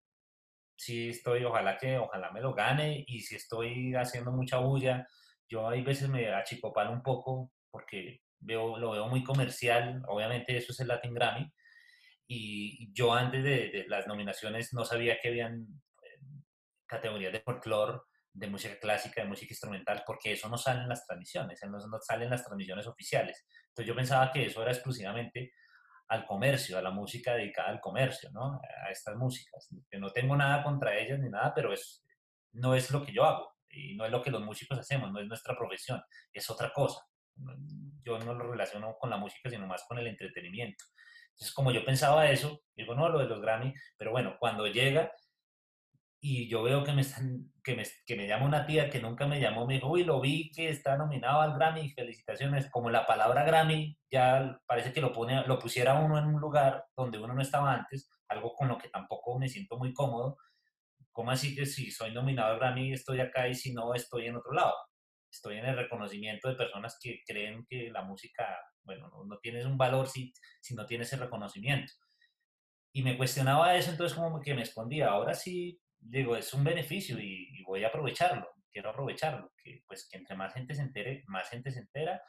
sí 0.79 1.09
estoy, 1.09 1.45
ojalá 1.45 1.77
que, 1.77 1.99
ojalá 1.99 2.31
me 2.31 2.41
lo 2.41 2.55
gane, 2.55 3.05
y 3.07 3.21
si 3.21 3.35
estoy 3.35 3.95
haciendo 3.95 4.31
mucha 4.31 4.59
bulla, 4.59 5.07
yo 5.49 5.69
hay 5.69 5.83
veces 5.83 6.09
me 6.09 6.33
achicopalo 6.33 6.93
un 6.93 7.03
poco 7.03 7.51
porque 7.71 8.23
veo, 8.39 8.79
lo 8.79 8.93
veo 8.93 9.09
muy 9.09 9.25
comercial, 9.25 10.03
obviamente 10.07 10.57
eso 10.57 10.73
es 10.73 10.81
el 10.81 10.89
Latin 10.89 11.15
Grammy, 11.15 11.53
y 12.29 12.93
yo 12.93 13.13
antes 13.13 13.43
de, 13.43 13.87
las 13.89 14.07
nominaciones 14.07 14.73
no 14.73 14.85
sabía 14.85 15.19
que 15.21 15.29
habían 15.29 15.67
eh, 16.03 16.21
categorías 16.87 17.33
de 17.33 17.41
folclore, 17.41 18.01
de 18.33 18.47
música 18.47 18.79
clásica, 18.79 19.23
de 19.23 19.29
música 19.29 19.53
instrumental, 19.53 20.05
porque 20.07 20.33
eso 20.33 20.49
no 20.49 20.59
sale 20.59 20.83
en 20.83 20.89
las 20.89 21.05
transmisiones, 21.05 21.61
no, 21.65 21.79
no 21.79 21.99
sale 22.01 22.25
en 22.25 22.31
las 22.31 22.45
transmisiones 22.45 22.87
oficiales. 22.87 23.47
Entonces 23.71 23.87
yo 23.87 23.97
pensaba 23.97 24.31
que 24.31 24.47
eso 24.47 24.63
era 24.63 24.71
exclusivamente 24.71 25.53
al 26.09 26.27
comercio, 26.27 26.79
a 26.79 26.83
la 26.83 26.91
música 26.91 27.35
dedicada 27.35 27.69
al 27.69 27.81
comercio, 27.81 28.31
¿no? 28.33 28.61
A 28.87 28.91
estas 28.91 29.17
músicas. 29.17 29.69
Que 29.91 29.99
no 29.99 30.11
tengo 30.11 30.37
nada 30.37 30.63
contra 30.63 30.97
ellas 30.97 31.19
ni 31.19 31.29
nada, 31.29 31.53
pero 31.55 31.73
es, 31.73 32.05
no 32.53 32.75
es 32.75 32.91
lo 32.91 33.05
que 33.05 33.13
yo 33.13 33.25
hago 33.25 33.55
y 33.71 33.95
no 33.95 34.05
es 34.05 34.11
lo 34.11 34.23
que 34.23 34.31
los 34.31 34.43
músicos 34.43 34.79
hacemos, 34.79 35.13
no 35.13 35.21
es 35.21 35.27
nuestra 35.27 35.57
profesión, 35.57 36.03
es 36.33 36.49
otra 36.51 36.73
cosa. 36.73 37.01
Yo 38.03 38.19
no 38.19 38.35
lo 38.35 38.51
relaciono 38.51 38.97
con 38.99 39.11
la 39.11 39.19
música, 39.19 39.51
sino 39.51 39.67
más 39.67 39.85
con 39.87 39.99
el 39.99 40.07
entretenimiento. 40.07 40.85
Entonces, 41.31 41.55
como 41.55 41.71
yo 41.71 41.85
pensaba 41.85 42.31
eso, 42.31 42.63
digo, 42.75 42.95
no, 42.95 43.09
lo 43.09 43.21
de 43.21 43.27
los 43.27 43.41
Grammy, 43.41 43.73
pero 43.97 44.11
bueno, 44.11 44.37
cuando 44.41 44.67
llega 44.67 45.13
y 46.21 46.49
yo 46.49 46.63
veo 46.63 46.83
que 46.83 46.93
me, 46.93 47.03
están, 47.03 47.53
que 47.63 47.77
me, 47.77 47.85
que 48.07 48.17
me 48.17 48.27
llama 48.27 48.47
una 48.47 48.67
tía 48.67 48.91
que 48.91 49.01
nunca 49.01 49.27
me 49.27 49.41
llamó, 49.41 49.67
me 49.67 49.75
dijo, 49.75 49.89
uy, 49.89 50.05
lo 50.05 50.21
vi 50.21 50.51
que 50.51 50.69
está 50.69 50.97
nominado 50.97 51.41
al 51.41 51.55
Grammy, 51.55 51.91
felicitaciones. 51.91 52.69
Como 52.71 52.91
la 52.91 53.07
palabra 53.07 53.45
Grammy 53.45 53.97
ya 54.11 54.61
parece 54.67 54.93
que 54.93 55.01
lo, 55.01 55.13
pone, 55.13 55.47
lo 55.47 55.59
pusiera 55.59 55.95
uno 55.95 56.19
en 56.19 56.27
un 56.27 56.41
lugar 56.41 56.85
donde 56.97 57.19
uno 57.19 57.35
no 57.35 57.43
estaba 57.43 57.73
antes, 57.73 58.11
algo 58.29 58.53
con 58.55 58.69
lo 58.69 58.79
que 58.79 58.89
tampoco 58.89 59.39
me 59.39 59.49
siento 59.49 59.79
muy 59.79 59.93
cómodo. 59.93 60.37
¿Cómo 61.13 61.31
así 61.31 61.55
que 61.55 61.67
si 61.67 61.91
soy 61.91 62.13
nominado 62.13 62.53
al 62.53 62.59
Grammy 62.59 62.93
estoy 62.93 63.21
acá 63.21 63.49
y 63.49 63.55
si 63.55 63.73
no 63.73 63.95
estoy 63.95 64.27
en 64.27 64.37
otro 64.37 64.53
lado? 64.53 64.75
Estoy 65.31 65.59
en 65.59 65.67
el 65.67 65.77
reconocimiento 65.77 66.49
de 66.49 66.57
personas 66.57 66.99
que 67.01 67.21
creen 67.27 67.65
que 67.69 67.91
la 67.91 68.03
música 68.03 68.45
bueno, 68.89 69.11
no, 69.27 69.39
tienes 69.39 69.67
un 69.67 69.77
valor 69.77 70.09
si, 70.09 70.33
si 70.61 70.75
no 70.75 70.87
tienes 70.87 71.13
el 71.13 71.21
reconocimiento. 71.21 71.93
Y 72.93 73.03
me 73.03 73.19
cuestionaba 73.19 73.77
eso, 73.77 73.91
entonces 73.91 74.17
como 74.17 74.41
que 74.41 74.55
me 74.55 74.63
escondía. 74.63 75.09
Ahora 75.11 75.35
sí, 75.35 75.79
digo, 76.01 76.37
es 76.37 76.53
un 76.55 76.65
beneficio 76.65 77.19
y, 77.21 77.63
voy 77.65 77.85
a 77.85 77.89
aprovecharlo, 77.89 78.49
quiero 78.73 78.91
aprovecharlo, 78.91 79.53
que 79.63 79.83
pues 79.87 80.09
que 80.11 80.17
entre 80.17 80.37
más 80.37 80.55
gente 80.55 80.75
se 80.75 80.83
entere, 80.83 81.23
más 81.27 81.51
gente 81.51 81.71
se 81.71 81.81
entera 81.81 82.23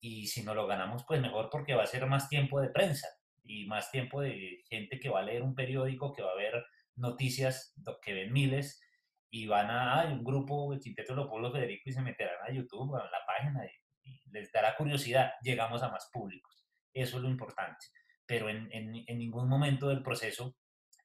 y 0.00 0.28
si 0.28 0.44
no 0.44 0.54
lo 0.54 0.66
ganamos, 0.66 1.04
pues 1.08 1.20
mejor 1.20 1.48
porque 1.50 1.74
va 1.74 1.82
a 1.82 1.86
ser 1.86 2.06
más 2.06 2.28
tiempo 2.28 2.60
de 2.60 2.68
prensa 2.68 3.08
y 3.42 3.66
más 3.66 3.90
tiempo 3.90 4.20
de 4.20 4.62
gente 4.68 5.00
que 5.00 5.08
va 5.08 5.20
a 5.20 5.24
leer 5.24 5.42
un 5.42 5.56
periódico, 5.56 6.12
que 6.12 6.22
va 6.22 6.30
a 6.30 6.36
ver 6.36 6.64
noticias 6.94 7.74
que 8.02 8.14
ven 8.14 8.32
miles 8.32 8.80
y 9.28 9.46
van 9.46 9.70
a, 9.70 10.00
hay 10.00 10.12
un 10.12 10.22
grupo, 10.22 10.72
el 10.72 10.80
Quinteto 10.80 11.16
Leopoldo 11.16 11.52
Federico 11.52 11.90
y 11.90 11.92
se 11.92 12.02
meterán 12.02 12.36
a 12.46 12.52
YouTube, 12.52 12.94
a 12.94 13.04
la 13.04 13.26
página 13.26 13.66
y 14.04 14.30
les 14.30 14.52
dará 14.52 14.76
curiosidad, 14.76 15.32
llegamos 15.42 15.82
a 15.82 15.90
más 15.90 16.08
públicos. 16.12 16.64
Eso 16.92 17.16
es 17.16 17.22
lo 17.22 17.28
importante. 17.28 17.86
Pero 18.24 18.48
en, 18.48 18.68
en, 18.72 19.18
ningún 19.18 19.48
momento 19.48 19.88
del 19.88 20.02
proceso 20.02 20.56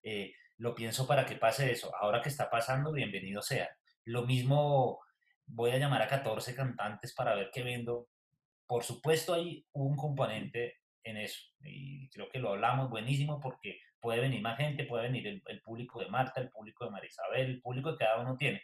eh, 0.03 0.33
lo 0.61 0.75
pienso 0.75 1.07
para 1.07 1.25
que 1.25 1.37
pase 1.37 1.71
eso. 1.71 1.91
Ahora 1.99 2.21
que 2.21 2.29
está 2.29 2.47
pasando, 2.47 2.91
bienvenido 2.91 3.41
sea. 3.41 3.67
Lo 4.05 4.27
mismo 4.27 4.99
voy 5.47 5.71
a 5.71 5.79
llamar 5.79 6.03
a 6.03 6.07
14 6.07 6.53
cantantes 6.53 7.15
para 7.15 7.33
ver 7.33 7.49
qué 7.51 7.63
vendo. 7.63 8.09
Por 8.67 8.83
supuesto, 8.83 9.33
hay 9.33 9.65
un 9.71 9.95
componente 9.95 10.81
en 11.03 11.17
eso. 11.17 11.41
Y 11.61 12.07
creo 12.09 12.29
que 12.29 12.37
lo 12.37 12.49
hablamos 12.49 12.91
buenísimo 12.91 13.39
porque 13.39 13.79
puede 13.99 14.21
venir 14.21 14.43
más 14.43 14.55
gente, 14.55 14.83
puede 14.83 15.09
venir 15.09 15.41
el, 15.47 15.61
público 15.63 15.99
de 15.99 16.09
Marta, 16.09 16.39
el 16.39 16.51
público 16.51 16.85
de 16.85 16.91
Marisabel, 16.91 17.49
el 17.49 17.61
público 17.61 17.93
que 17.93 18.05
cada 18.05 18.21
uno 18.21 18.37
tiene. 18.37 18.61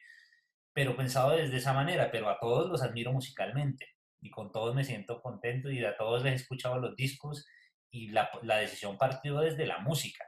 Pero 0.74 0.96
pensado 0.96 1.32
desde 1.32 1.58
esa 1.58 1.74
manera, 1.74 2.12
pero 2.12 2.30
a 2.30 2.38
todos 2.38 2.70
los 2.70 2.84
admiro 2.84 3.12
musicalmente 3.12 3.88
y 4.22 4.30
con 4.30 4.52
todos 4.52 4.76
me 4.76 4.84
siento 4.84 5.20
contento 5.20 5.72
y 5.72 5.84
a 5.84 5.98
todos 5.98 6.22
les 6.22 6.34
he 6.34 6.36
escuchado 6.36 6.78
los 6.78 6.96
discos 6.96 7.48
y 7.90 8.10
la 8.10 8.30
decisión 8.60 9.00
partió 9.00 9.40
desde 9.40 9.66
la 9.66 9.80
música. 9.80 10.24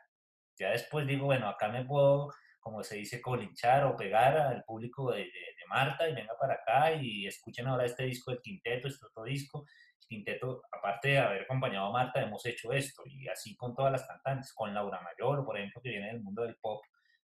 Ya 0.60 0.72
después 0.72 1.08
digo, 1.08 1.26
bueno, 1.26 1.48
acá 1.48 1.70
me 1.70 1.86
puedo, 1.86 2.34
como 2.60 2.84
se 2.84 2.98
dice, 2.98 3.22
colinchar 3.22 3.86
o 3.86 3.96
pegar 3.96 4.38
al 4.38 4.64
público 4.64 5.12
de, 5.12 5.24
de, 5.24 5.32
Marta 5.70 6.10
y 6.10 6.16
venga 6.16 6.34
para 6.40 6.56
acá 6.56 6.94
y 6.94 7.28
escuchen 7.28 7.68
ahora 7.68 7.86
este 7.86 8.02
disco 8.04 8.32
del 8.32 8.42
quinteto, 8.42 8.88
este 8.88 9.06
otro 9.06 9.24
disco. 9.24 9.66
Quinteto, 10.08 10.64
aparte 10.72 11.10
de 11.10 11.20
haber 11.20 11.44
acompañado 11.44 11.86
a 11.86 11.92
Marta, 11.92 12.24
hemos 12.24 12.44
hecho 12.48 12.74
esto 12.74 13.04
y 13.06 13.28
así 13.28 13.56
con 13.56 13.76
todas 13.76 13.92
las 13.92 14.08
cantantes, 14.08 14.52
con 14.52 14.74
Laura 14.74 15.00
Mayor, 15.02 15.46
por 15.46 15.56
ejemplo, 15.56 15.80
que 15.80 15.90
viene 15.90 16.08
del 16.08 16.22
mundo 16.22 16.42
del 16.42 16.56
pop, 16.56 16.84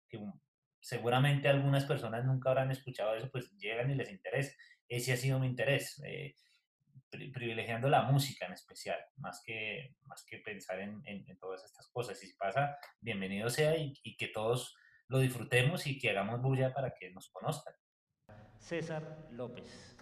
que 0.08 0.20
seguramente 0.80 1.48
algunas 1.48 1.84
personas 1.84 2.24
nunca 2.24 2.50
habrán 2.50 2.70
escuchado 2.70 3.16
eso, 3.16 3.28
pues 3.32 3.50
llegan 3.56 3.90
y 3.90 3.96
les 3.96 4.12
interesa. 4.12 4.56
Ese 4.88 5.12
ha 5.12 5.16
sido 5.16 5.40
mi 5.40 5.48
interés. 5.48 6.00
Eh, 6.06 6.36
privilegiando 7.10 7.88
la 7.88 8.02
música 8.02 8.46
en 8.46 8.52
especial, 8.52 8.98
más 9.16 9.42
que, 9.44 9.96
más 10.06 10.24
que 10.28 10.38
pensar 10.38 10.80
en, 10.80 11.02
en, 11.06 11.38
todas 11.38 11.64
estas 11.64 11.88
cosas. 11.90 12.22
Y 12.22 12.26
si 12.26 12.36
pasa, 12.36 12.76
bienvenido 13.00 13.48
sea 13.50 13.76
y, 13.76 13.94
y, 14.02 14.16
que 14.16 14.28
todos 14.28 14.76
lo 15.08 15.18
disfrutemos 15.18 15.86
y 15.86 15.98
que 15.98 16.10
hagamos 16.10 16.40
bulla 16.40 16.72
para 16.72 16.92
que 16.94 17.10
nos 17.10 17.30
conozcan. 17.30 17.74
César 18.58 19.28
López. 19.30 19.96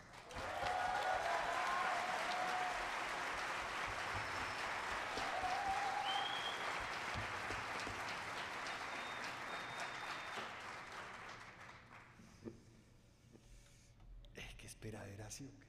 ¿Qué 14.59 14.67
esperadera, 14.67 15.31
sí 15.31 15.47
o 15.47 15.57
qué? 15.61 15.66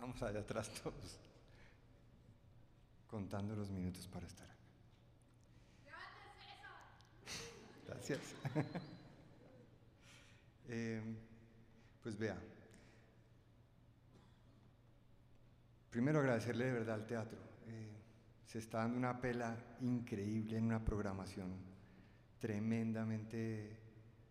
Estábamos 0.00 0.22
allá 0.22 0.40
atrás 0.40 0.70
todos 0.82 1.20
contando 3.06 3.54
los 3.54 3.70
minutos 3.70 4.08
para 4.08 4.26
estar 4.26 4.48
acá. 4.48 4.56
Gracias. 7.86 8.20
eh, 10.68 11.02
Pues 12.02 12.16
vea, 12.16 12.38
primero 15.90 16.20
agradecerle 16.20 16.64
de 16.64 16.72
verdad 16.72 16.94
al 16.94 17.06
teatro. 17.06 17.38
Eh, 17.66 17.92
se 18.46 18.58
está 18.58 18.78
dando 18.78 18.96
una 18.96 19.20
pela 19.20 19.54
increíble 19.82 20.56
en 20.56 20.64
una 20.64 20.82
programación 20.82 21.58
tremendamente 22.38 23.76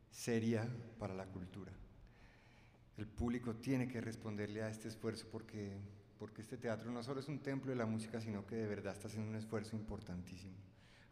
seria 0.10 0.68
para 0.98 1.14
la 1.14 1.28
cultura. 1.28 1.72
El 3.00 3.08
público 3.08 3.56
tiene 3.56 3.88
que 3.88 4.02
responderle 4.02 4.62
a 4.62 4.70
este 4.70 4.90
esfuerzo 4.90 5.26
porque, 5.32 5.72
porque 6.18 6.42
este 6.42 6.58
teatro 6.58 6.92
no 6.92 7.02
solo 7.02 7.22
es 7.22 7.30
un 7.30 7.40
templo 7.40 7.72
de 7.72 7.78
la 7.78 7.86
música, 7.86 8.20
sino 8.20 8.46
que 8.46 8.58
de 8.58 8.68
verdad 8.68 8.92
está 8.92 9.08
haciendo 9.08 9.30
un 9.30 9.38
esfuerzo 9.38 9.78
importantísimo. 9.78 10.58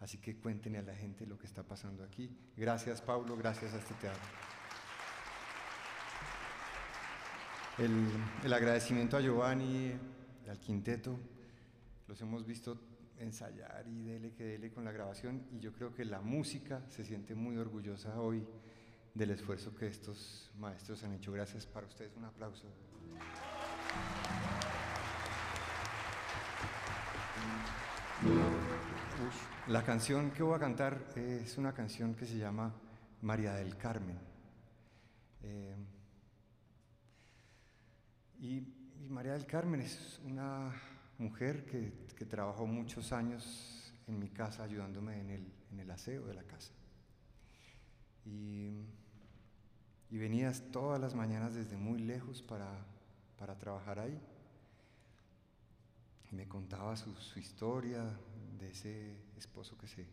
Así 0.02 0.18
que 0.18 0.36
cuéntenle 0.36 0.80
a 0.80 0.82
la 0.82 0.94
gente 0.94 1.26
lo 1.26 1.38
que 1.38 1.48
está 1.48 1.64
pasando 1.64 2.04
aquí. 2.04 2.30
Gracias, 2.58 3.02
Pablo, 3.02 3.38
gracias 3.38 3.74
a 3.74 3.78
este 3.78 3.94
teatro. 3.94 4.22
El, 7.78 8.06
el 8.44 8.52
agradecimiento 8.52 9.16
a 9.16 9.22
Giovanni, 9.22 9.94
al 10.50 10.60
quinteto, 10.60 11.18
los 12.10 12.20
hemos 12.20 12.46
visto 12.46 12.78
ensayar 13.18 13.88
y 13.88 14.04
dele 14.04 14.34
que 14.34 14.44
dele 14.44 14.72
con 14.72 14.84
la 14.84 14.92
grabación 14.92 15.48
y 15.54 15.60
yo 15.60 15.72
creo 15.72 15.94
que 15.94 16.04
la 16.04 16.20
música 16.20 16.84
se 16.90 17.06
siente 17.06 17.34
muy 17.34 17.56
orgullosa 17.56 18.20
hoy 18.20 18.46
del 19.18 19.32
esfuerzo 19.32 19.74
que 19.76 19.88
estos 19.88 20.52
maestros 20.60 21.04
han 21.04 21.14
hecho. 21.14 21.32
Gracias 21.32 21.66
para 21.66 21.88
ustedes, 21.88 22.16
un 22.16 22.26
aplauso. 22.26 22.68
La 29.68 29.84
canción 29.84 30.32
que 30.32 30.44
voy 30.44 30.56
a 30.56 30.60
cantar 30.60 31.00
es 31.16 31.58
una 31.58 31.74
canción 31.74 32.14
que 32.14 32.26
se 32.26 32.38
llama 32.38 32.74
María 33.22 33.54
del 33.54 33.76
Carmen. 33.76 34.18
Eh, 35.44 35.76
y, 38.40 38.74
María 39.10 39.34
del 39.34 39.46
Carmen 39.46 39.82
es 39.82 40.20
una 40.26 40.74
mujer 41.18 41.66
que, 41.66 41.94
que, 42.16 42.26
trabajó 42.26 42.68
muchos 42.68 43.14
años 43.14 43.94
en 44.06 44.20
mi 44.20 44.30
casa 44.30 44.64
ayudándome 44.64 45.22
en 45.22 45.30
el, 45.30 45.54
en 45.72 45.80
el 45.80 45.90
aseo 45.90 46.26
de 46.28 46.34
la 46.34 46.44
casa. 46.44 46.74
Y, 48.26 48.84
y 50.10 50.18
venías 50.18 50.64
todas 50.72 51.00
las 51.00 51.16
mañanas 51.16 51.54
desde 51.54 51.78
muy 51.78 52.00
lejos 52.00 52.42
para, 52.42 52.86
para 53.38 53.58
trabajar 53.58 54.00
ahí. 54.00 54.20
Y 56.32 56.36
me 56.36 56.48
contaba 56.48 56.96
su, 56.96 57.14
su, 57.16 57.40
historia 57.40 58.04
de 58.60 58.70
ese 58.70 59.16
esposo 59.38 59.78
que 59.78 59.88
se, 59.88 60.06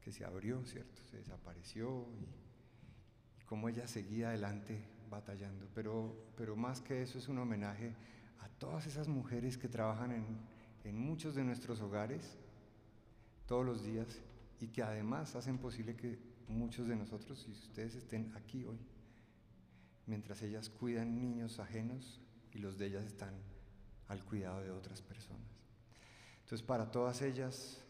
que 0.00 0.12
se 0.12 0.24
abrió, 0.24 0.64
¿cierto? 0.64 1.02
Se 1.10 1.18
desapareció 1.18 2.08
y, 2.20 3.40
y 3.40 3.44
cómo 3.44 3.68
ella 3.68 3.86
seguía 3.86 4.28
adelante 4.28 4.84
batallando. 5.10 5.68
Pero, 5.74 6.16
pero 6.36 6.56
más 6.56 6.80
que 6.80 7.02
eso 7.02 7.18
es 7.18 7.28
un 7.28 7.38
homenaje 7.38 7.94
a 8.40 8.48
todas 8.48 8.86
esas 8.86 9.08
mujeres 9.08 9.56
que 9.56 9.68
trabajan 9.68 10.12
en, 10.12 10.24
en 10.84 10.98
muchos 10.98 11.34
de 11.34 11.44
nuestros 11.44 11.80
hogares 11.80 12.36
todos 13.46 13.64
los 13.64 13.82
días 13.82 14.22
y 14.60 14.68
que 14.68 14.82
además 14.82 15.34
hacen 15.34 15.58
posible 15.58 15.96
que 15.96 16.18
muchos 16.48 16.86
de 16.86 16.96
nosotros 16.96 17.44
y 17.48 17.52
ustedes 17.52 17.94
estén 17.94 18.32
aquí 18.36 18.64
hoy, 18.64 18.78
mientras 20.06 20.42
ellas 20.42 20.68
cuidan 20.70 21.14
niños 21.14 21.58
ajenos 21.58 22.20
y 22.52 22.58
los 22.58 22.78
de 22.78 22.86
ellas 22.86 23.04
están 23.04 23.34
al 24.08 24.24
cuidado 24.24 24.62
de 24.62 24.70
otras 24.70 25.00
personas. 25.02 25.48
Entonces, 26.42 26.66
para 26.66 26.90
todas 26.90 27.22
ellas, 27.22 27.80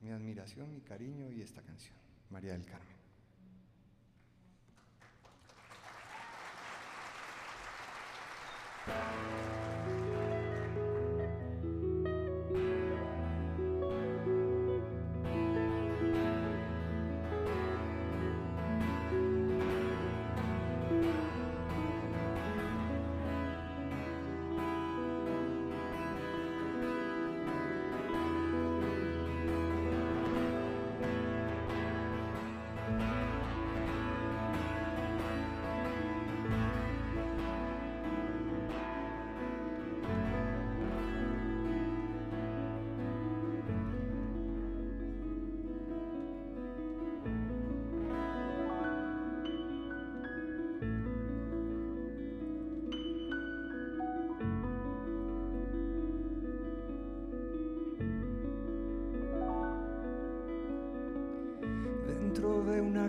mi 0.00 0.10
admiración, 0.10 0.72
mi 0.72 0.80
cariño 0.80 1.30
y 1.30 1.40
esta 1.40 1.62
canción, 1.62 1.96
María 2.28 2.52
del 2.52 2.66
Carmen. 2.66 3.00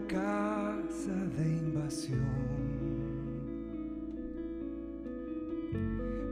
Casa 0.08 1.14
de 1.38 1.44
invasión. 1.44 2.52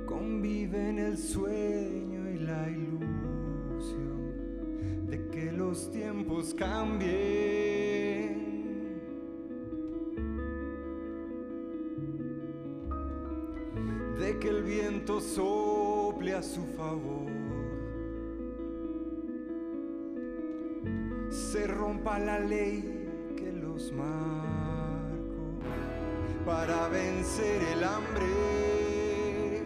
Conviven 0.06 1.00
el 1.00 1.18
sueño 1.18 2.30
y 2.30 2.40
la 2.40 2.70
ilusión 2.70 3.08
de 5.08 5.30
que 5.30 5.52
los 5.52 5.92
tiempos 5.92 6.54
cambien. 6.54 7.10
De 14.20 14.38
que 14.40 14.50
el 14.50 14.64
viento 14.64 15.22
sople 15.22 16.34
a 16.34 16.42
su 16.42 16.66
favor. 16.78 17.40
se 21.30 21.68
rompa 21.68 22.20
la 22.20 22.40
ley 22.40 22.99
los 23.80 23.94
marcó 23.94 25.56
para 26.46 26.90
vencer 26.90 27.62
el 27.64 27.84
hambre. 27.84 29.64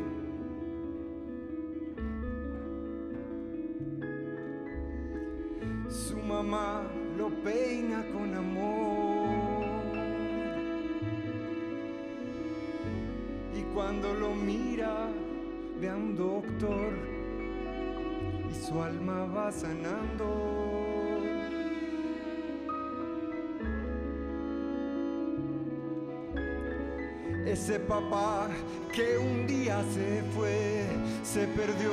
Su 5.89 6.17
mamá 6.17 6.84
lo 7.17 7.30
peina 7.43 8.06
con 8.12 8.36
amor 8.36 9.65
y 13.56 13.62
cuando 13.73 14.13
lo 14.13 14.36
mira 14.36 15.10
ve 15.80 15.89
a 15.89 15.95
un 15.95 16.15
doctor 16.15 16.93
y 18.52 18.54
su 18.54 18.80
alma 18.80 19.26
va 19.26 19.52
sanando. 19.52 20.83
Ese 27.54 27.80
papá 27.80 28.50
que 28.92 29.16
un 29.16 29.46
día 29.46 29.84
se 29.94 30.24
fue, 30.36 30.88
se 31.22 31.46
perdió 31.46 31.92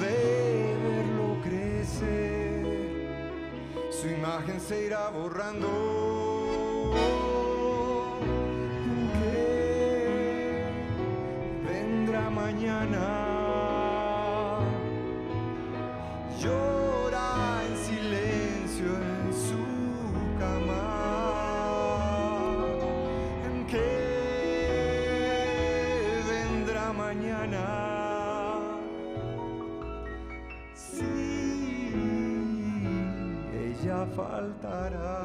de 0.00 0.74
verlo 0.82 1.40
crecer. 1.44 2.66
Su 3.88 4.08
imagen 4.08 4.60
se 4.60 4.86
irá 4.86 5.10
borrando. 5.10 5.68
¿Qué 9.20 10.64
vendrá 11.68 12.28
mañana? 12.28 13.35
Faltará. 34.16 35.15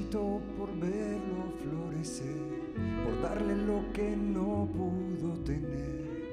Por 0.00 0.74
verlo 0.78 1.52
florecer, 1.60 2.34
por 3.04 3.20
darle 3.20 3.54
lo 3.54 3.92
que 3.92 4.16
no 4.16 4.66
pudo 4.72 5.34
tener. 5.44 6.32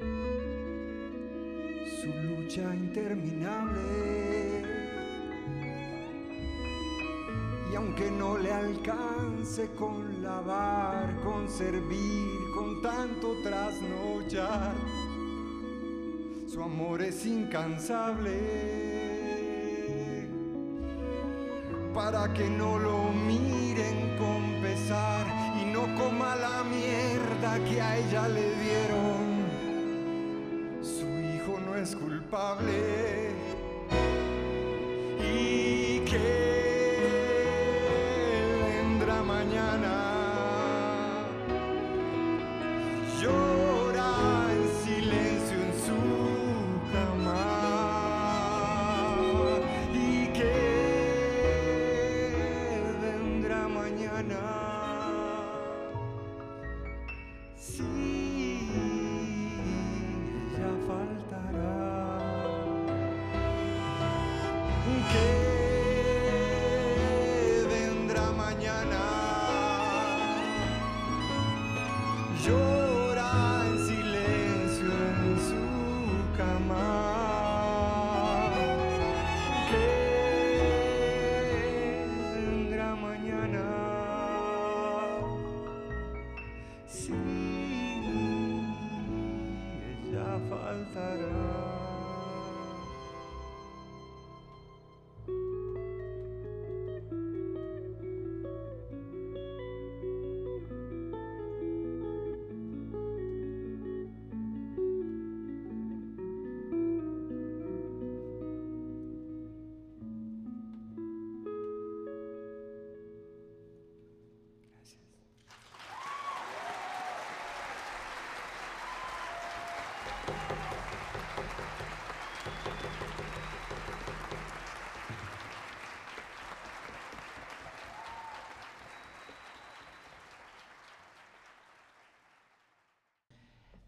Su 2.00 2.06
lucha 2.06 2.74
interminable. 2.74 3.80
Y 7.70 7.74
aunque 7.76 8.10
no 8.10 8.38
le 8.38 8.50
alcance 8.50 9.68
con 9.78 10.22
lavar, 10.22 11.20
con 11.22 11.46
servir, 11.46 12.38
con 12.54 12.80
tanto 12.80 13.34
trasnochar, 13.42 14.74
su 16.46 16.62
amor 16.62 17.02
es 17.02 17.26
incansable 17.26 18.89
para 22.02 22.32
que 22.32 22.48
no 22.48 22.78
lo 22.78 23.12
miren 23.12 24.16
con 24.16 24.42
pesar 24.62 25.26
y 25.60 25.66
no 25.70 25.82
coma 25.98 26.34
la 26.34 26.64
mierda 26.64 27.50
que 27.66 27.80
a 27.80 27.98
ella 27.98 28.26
le 28.28 28.46
dieron. 28.64 29.22
Su 30.82 31.08
hijo 31.30 31.60
no 31.66 31.76
es 31.76 31.94
culpable. 31.94 33.32
¿Y 35.18 36.00
qué 36.10 36.26
vendrá 38.64 39.22
mañana? 39.22 39.99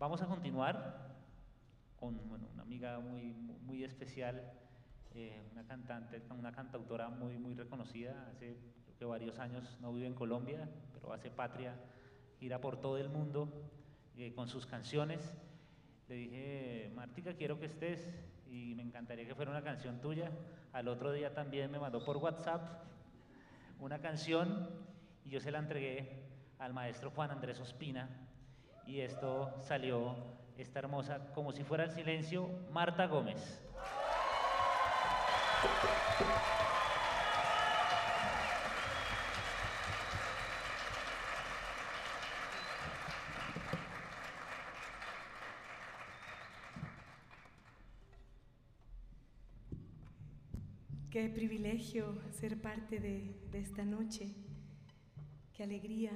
Vamos 0.03 0.21
a 0.21 0.27
continuar 0.27 1.15
con 1.95 2.19
una 2.29 2.63
amiga 2.63 2.99
muy, 2.99 3.35
muy 3.61 3.85
especial, 3.85 4.53
eh, 5.15 5.41
una 5.53 5.65
cantante, 5.65 6.21
una 6.37 6.51
cantautora 6.51 7.09
muy, 7.09 7.39
muy 7.39 7.55
reconocida. 7.55 8.29
Hace 8.33 8.57
varios 9.05 9.39
años 9.39 9.79
no 9.81 9.93
vive 9.93 10.09
en 10.09 10.15
Colombia, 10.15 10.69
pero 10.93 11.13
hace 11.13 11.31
patria, 11.31 11.77
gira 12.41 12.61
por 12.61 12.81
todo 12.81 12.99
el 12.99 13.11
mundo 13.11 13.71
eh, 14.17 14.33
con 14.35 14.49
sus 14.49 14.67
canciones. 14.67 15.37
Le 16.09 16.17
dije, 16.17 16.93
Martica, 16.97 17.35
quiero 17.35 17.61
que 17.61 17.67
estés 17.67 18.05
y 18.51 18.75
me 18.75 18.83
encantaría 18.83 19.25
que 19.25 19.37
fuera 19.37 19.53
una 19.53 19.63
canción 19.63 20.01
tuya. 20.01 20.33
Al 20.73 20.89
otro 20.89 21.13
día 21.13 21.33
también 21.33 21.71
me 21.71 21.79
mandó 21.79 22.05
por 22.05 22.17
WhatsApp 22.17 22.83
una 23.79 24.01
canción 24.01 24.69
y 25.25 25.31
yo 25.31 25.39
se 25.39 25.53
la 25.53 25.61
entregué 25.61 26.25
al 26.59 26.73
maestro 26.73 27.13
Juan 27.13 27.31
Andrés 27.31 27.61
Ospina 27.61 28.22
y 28.87 29.01
esto 29.01 29.53
salió, 29.61 30.17
esta 30.57 30.81
hermosa, 30.81 31.33
como 31.35 31.53
si 31.53 31.65
fuera 31.65 31.85
el 31.85 31.91
silencio, 31.91 32.49
Marta 32.71 33.07
Gómez. 33.07 33.63
Qué 51.13 51.29
privilegio 51.29 52.19
ser 52.31 52.61
parte 52.63 52.99
de, 52.99 53.35
esta 53.53 53.85
noche. 53.85 54.35
Qué 55.53 55.63
alegría 55.63 56.11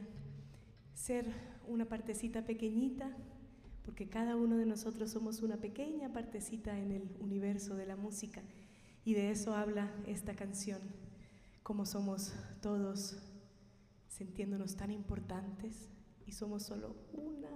ser 0.97 1.27
una 1.69 1.85
partecita 1.85 2.45
pequeñita, 2.45 3.15
porque 3.85 4.09
cada 4.09 4.35
uno 4.35 4.57
de 4.57 4.67
nosotros 4.67 5.11
somos 5.11 5.43
una 5.43 5.59
pequeña 5.59 6.13
partecita 6.13 6.77
en 6.79 6.91
el 6.91 7.17
universo 7.21 7.77
de 7.77 7.87
la 7.87 7.97
música. 7.97 8.43
Y 9.05 9.15
de 9.15 9.31
eso 9.31 9.55
habla 9.55 9.93
esta 10.07 10.35
canción, 10.35 10.81
como 11.63 11.87
somos 11.87 12.33
todos 12.61 13.19
sintiéndonos 14.09 14.75
tan 14.75 14.91
importantes 14.91 15.91
y 16.27 16.33
somos 16.33 16.65
solo 16.65 16.97
una 17.13 17.51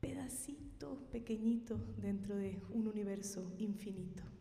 pedacito 0.00 0.98
pequeñito 1.12 1.78
dentro 1.96 2.36
de 2.36 2.60
un 2.70 2.88
universo 2.88 3.54
infinito. 3.58 4.33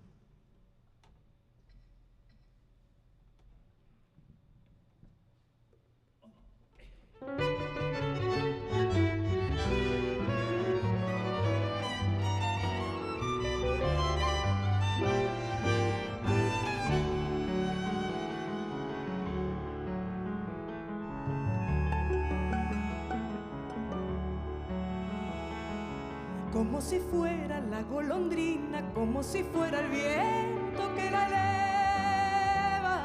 Como 26.74 26.82
si 26.82 26.98
fuera 26.98 27.62
la 27.70 27.84
golondrina, 27.84 28.82
como 28.96 29.22
si 29.22 29.44
fuera 29.44 29.80
el 29.82 29.90
viento 29.92 30.96
que 30.96 31.12
la 31.12 31.28
eleva. 31.28 32.98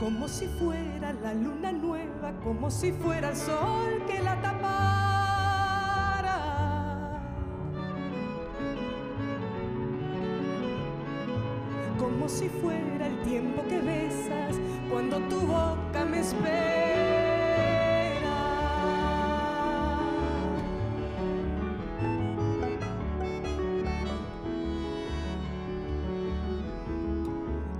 Como 0.00 0.28
si 0.28 0.46
fuera 0.46 1.12
la 1.12 1.34
luna 1.34 1.72
nueva, 1.72 2.32
como 2.42 2.70
si 2.70 2.92
fuera 2.92 3.28
el 3.28 3.36
sol 3.36 4.02
que 4.06 4.22
la 4.22 4.40
tapara. 4.40 4.80
Como 11.98 12.30
si 12.30 12.48
fuera 12.48 12.95
tiempo 13.36 13.62
que 13.68 13.78
besas 13.80 14.56
cuando 14.90 15.18
tu 15.28 15.40
boca 15.40 16.04
me 16.10 16.20
espera. 16.20 16.56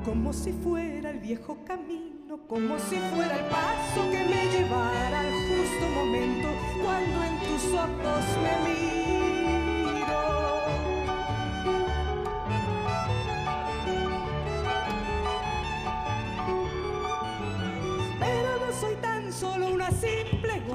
Como 0.04 0.32
si 0.34 0.52
fuera 0.52 1.08
el 1.10 1.20
viejo 1.20 1.56
camino, 1.64 2.38
como 2.46 2.78
si 2.78 2.96
fuera 3.14 3.34
el 3.38 3.46
paso 3.46 4.02
que 4.10 4.24
me 4.32 4.42
llevara 4.52 5.20
al 5.20 5.32
justo 5.48 5.84
momento 5.94 6.48
cuando 6.82 7.24
en 7.24 7.38
tus 7.40 7.64
ojos 7.72 8.24
me 8.42 8.68
miro. 8.68 9.05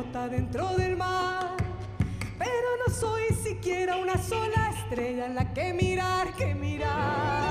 Gota 0.02 0.28
dentro 0.28 0.68
del 0.78 0.98
mar, 0.98 1.56
pero 2.40 2.70
no 2.86 2.94
soy 2.94 3.24
siquiera 3.44 3.98
una 3.98 4.18
sola 4.18 4.72
estrella 4.76 5.28
en 5.28 5.36
la 5.36 5.54
que 5.54 5.74
mirar, 5.74 6.34
que 6.36 6.56
mirar. 6.56 7.51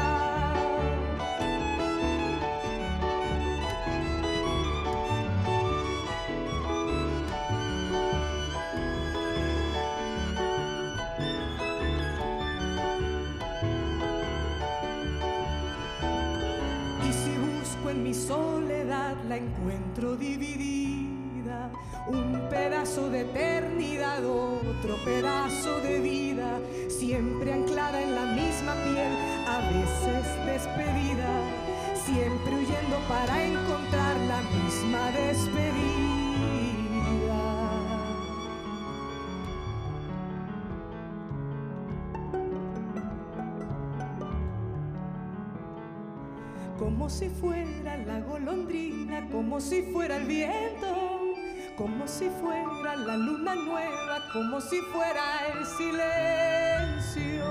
Si 47.11 47.29
fuera 47.29 47.97
la 48.07 48.21
golondrina, 48.21 49.29
como 49.31 49.61
si 49.61 49.83
fuera 49.83 50.17
el 50.17 50.27
viento, 50.27 51.35
como 51.77 52.07
si 52.07 52.31
fuera 52.41 52.95
la 52.95 53.17
luna 53.17 53.57
nueva, 53.57 54.21
como 54.33 54.61
si 54.61 54.81
fuera 54.93 55.49
el 55.53 55.67
silencio. 55.67 57.45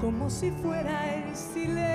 Como 0.00 0.30
si 0.30 0.50
fuera 0.50 1.14
el 1.14 1.36
silencio. 1.36 1.94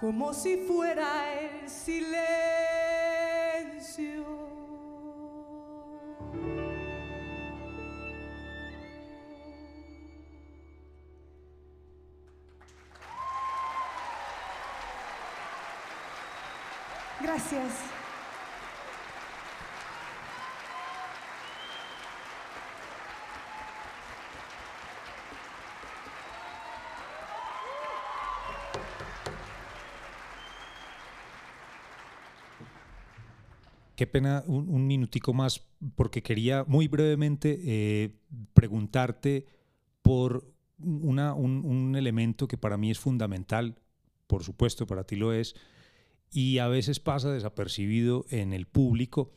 Como 0.00 0.32
si 0.32 0.56
fuera 0.58 1.32
el 1.40 1.68
silencio. 1.68 2.18
Gracias. 17.20 17.97
Qué 33.98 34.06
pena 34.06 34.44
un, 34.46 34.86
minutico 34.86 35.34
más, 35.34 35.66
porque 35.96 36.22
quería 36.22 36.62
muy 36.68 36.86
brevemente 36.86 37.58
eh, 37.64 38.14
preguntarte 38.54 39.44
por 40.02 40.54
una, 40.78 41.34
un, 41.34 41.66
un, 41.66 41.96
elemento 41.96 42.46
que 42.46 42.56
para 42.56 42.76
mí 42.76 42.92
es 42.92 43.00
fundamental, 43.00 43.74
por 44.28 44.44
supuesto, 44.44 44.86
para 44.86 45.02
ti 45.02 45.16
lo 45.16 45.32
es, 45.32 45.56
y 46.30 46.58
a 46.58 46.68
veces 46.68 47.00
pasa 47.00 47.32
desapercibido 47.32 48.24
en 48.30 48.52
el 48.52 48.66
público 48.66 49.32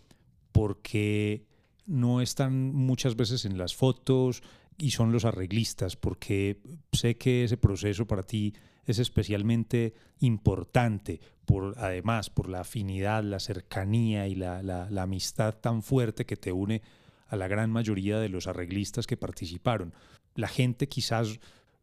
porque 0.52 1.48
no 1.88 2.22
están 2.22 2.72
muchas 2.72 3.16
veces 3.16 3.46
en 3.46 3.58
las 3.58 3.76
fotos 3.76 4.44
y 4.78 4.92
son 4.92 5.12
los 5.12 5.26
arreglistas, 5.26 5.96
porque 5.96 6.62
sé 6.92 7.18
que 7.18 7.46
ese 7.46 7.58
proceso 7.58 8.06
para 8.06 8.22
ti 8.22 8.54
es 8.86 9.00
especialmente 9.00 9.94
importante, 10.20 11.20
por, 11.46 11.76
además 11.78 12.30
por 12.30 12.50
la 12.50 12.62
afinidad, 12.62 13.24
la 13.24 13.40
cercanía 13.40 14.28
y 14.28 14.36
la, 14.36 14.64
la, 14.64 15.02
amistad 15.02 15.56
tan 15.56 15.84
fuerte 15.84 16.26
que 16.26 16.38
te 16.38 16.52
une 16.52 16.82
a 17.28 17.36
la 17.36 17.48
gran 17.48 17.72
mayoría 17.72 18.20
de 18.20 18.30
los 18.30 18.48
arreglistas 18.48 19.08
que 19.08 19.18
participaron. 19.18 19.94
La 20.36 20.48
gente 20.48 20.88
quizás 20.88 21.40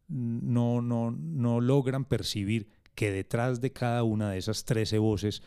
no, 0.07 0.81
no, 0.81 1.11
no 1.11 1.61
logran 1.61 2.05
percibir 2.05 2.69
que 2.95 3.11
detrás 3.11 3.61
de 3.61 3.71
cada 3.71 4.03
una 4.03 4.31
de 4.31 4.37
esas 4.37 4.65
13 4.65 4.97
voces 4.97 5.41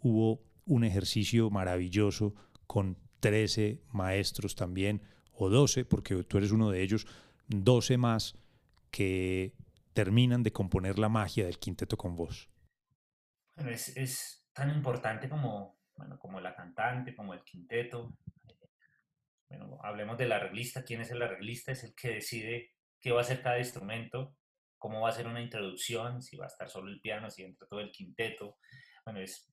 hubo 0.00 0.42
un 0.66 0.84
ejercicio 0.84 1.50
maravilloso 1.50 2.34
con 2.66 2.98
13 3.20 3.80
maestros 3.92 4.54
también, 4.54 5.02
o 5.32 5.48
12, 5.48 5.84
porque 5.84 6.22
tú 6.24 6.38
eres 6.38 6.50
uno 6.50 6.70
de 6.70 6.82
ellos, 6.82 7.06
12 7.48 7.96
más 7.96 8.34
que 8.90 9.54
terminan 9.98 10.44
de 10.44 10.52
componer 10.52 10.96
la 10.96 11.08
magia 11.08 11.44
del 11.44 11.58
quinteto 11.58 11.96
con 11.96 12.14
voz? 12.14 12.48
Bueno, 13.56 13.72
es, 13.72 13.96
es 13.96 14.48
tan 14.52 14.70
importante 14.70 15.28
como, 15.28 15.80
bueno, 15.96 16.16
como 16.20 16.40
la 16.40 16.54
cantante, 16.54 17.16
como 17.16 17.34
el 17.34 17.42
quinteto. 17.42 18.16
Bueno, 19.48 19.80
hablemos 19.82 20.16
del 20.16 20.30
arreglista. 20.30 20.84
¿Quién 20.84 21.00
es 21.00 21.10
el 21.10 21.20
arreglista? 21.20 21.72
Es 21.72 21.82
el 21.82 21.96
que 21.96 22.10
decide 22.10 22.76
qué 23.00 23.10
va 23.10 23.18
a 23.18 23.22
hacer 23.22 23.42
cada 23.42 23.58
instrumento, 23.58 24.36
cómo 24.76 25.00
va 25.00 25.08
a 25.08 25.18
ser 25.18 25.26
una 25.26 25.42
introducción, 25.42 26.22
si 26.22 26.36
va 26.36 26.44
a 26.44 26.52
estar 26.54 26.70
solo 26.70 26.92
el 26.92 27.00
piano, 27.00 27.28
si 27.28 27.42
entra 27.42 27.66
todo 27.66 27.80
el 27.80 27.90
quinteto. 27.90 28.58
Bueno, 29.04 29.18
es, 29.18 29.52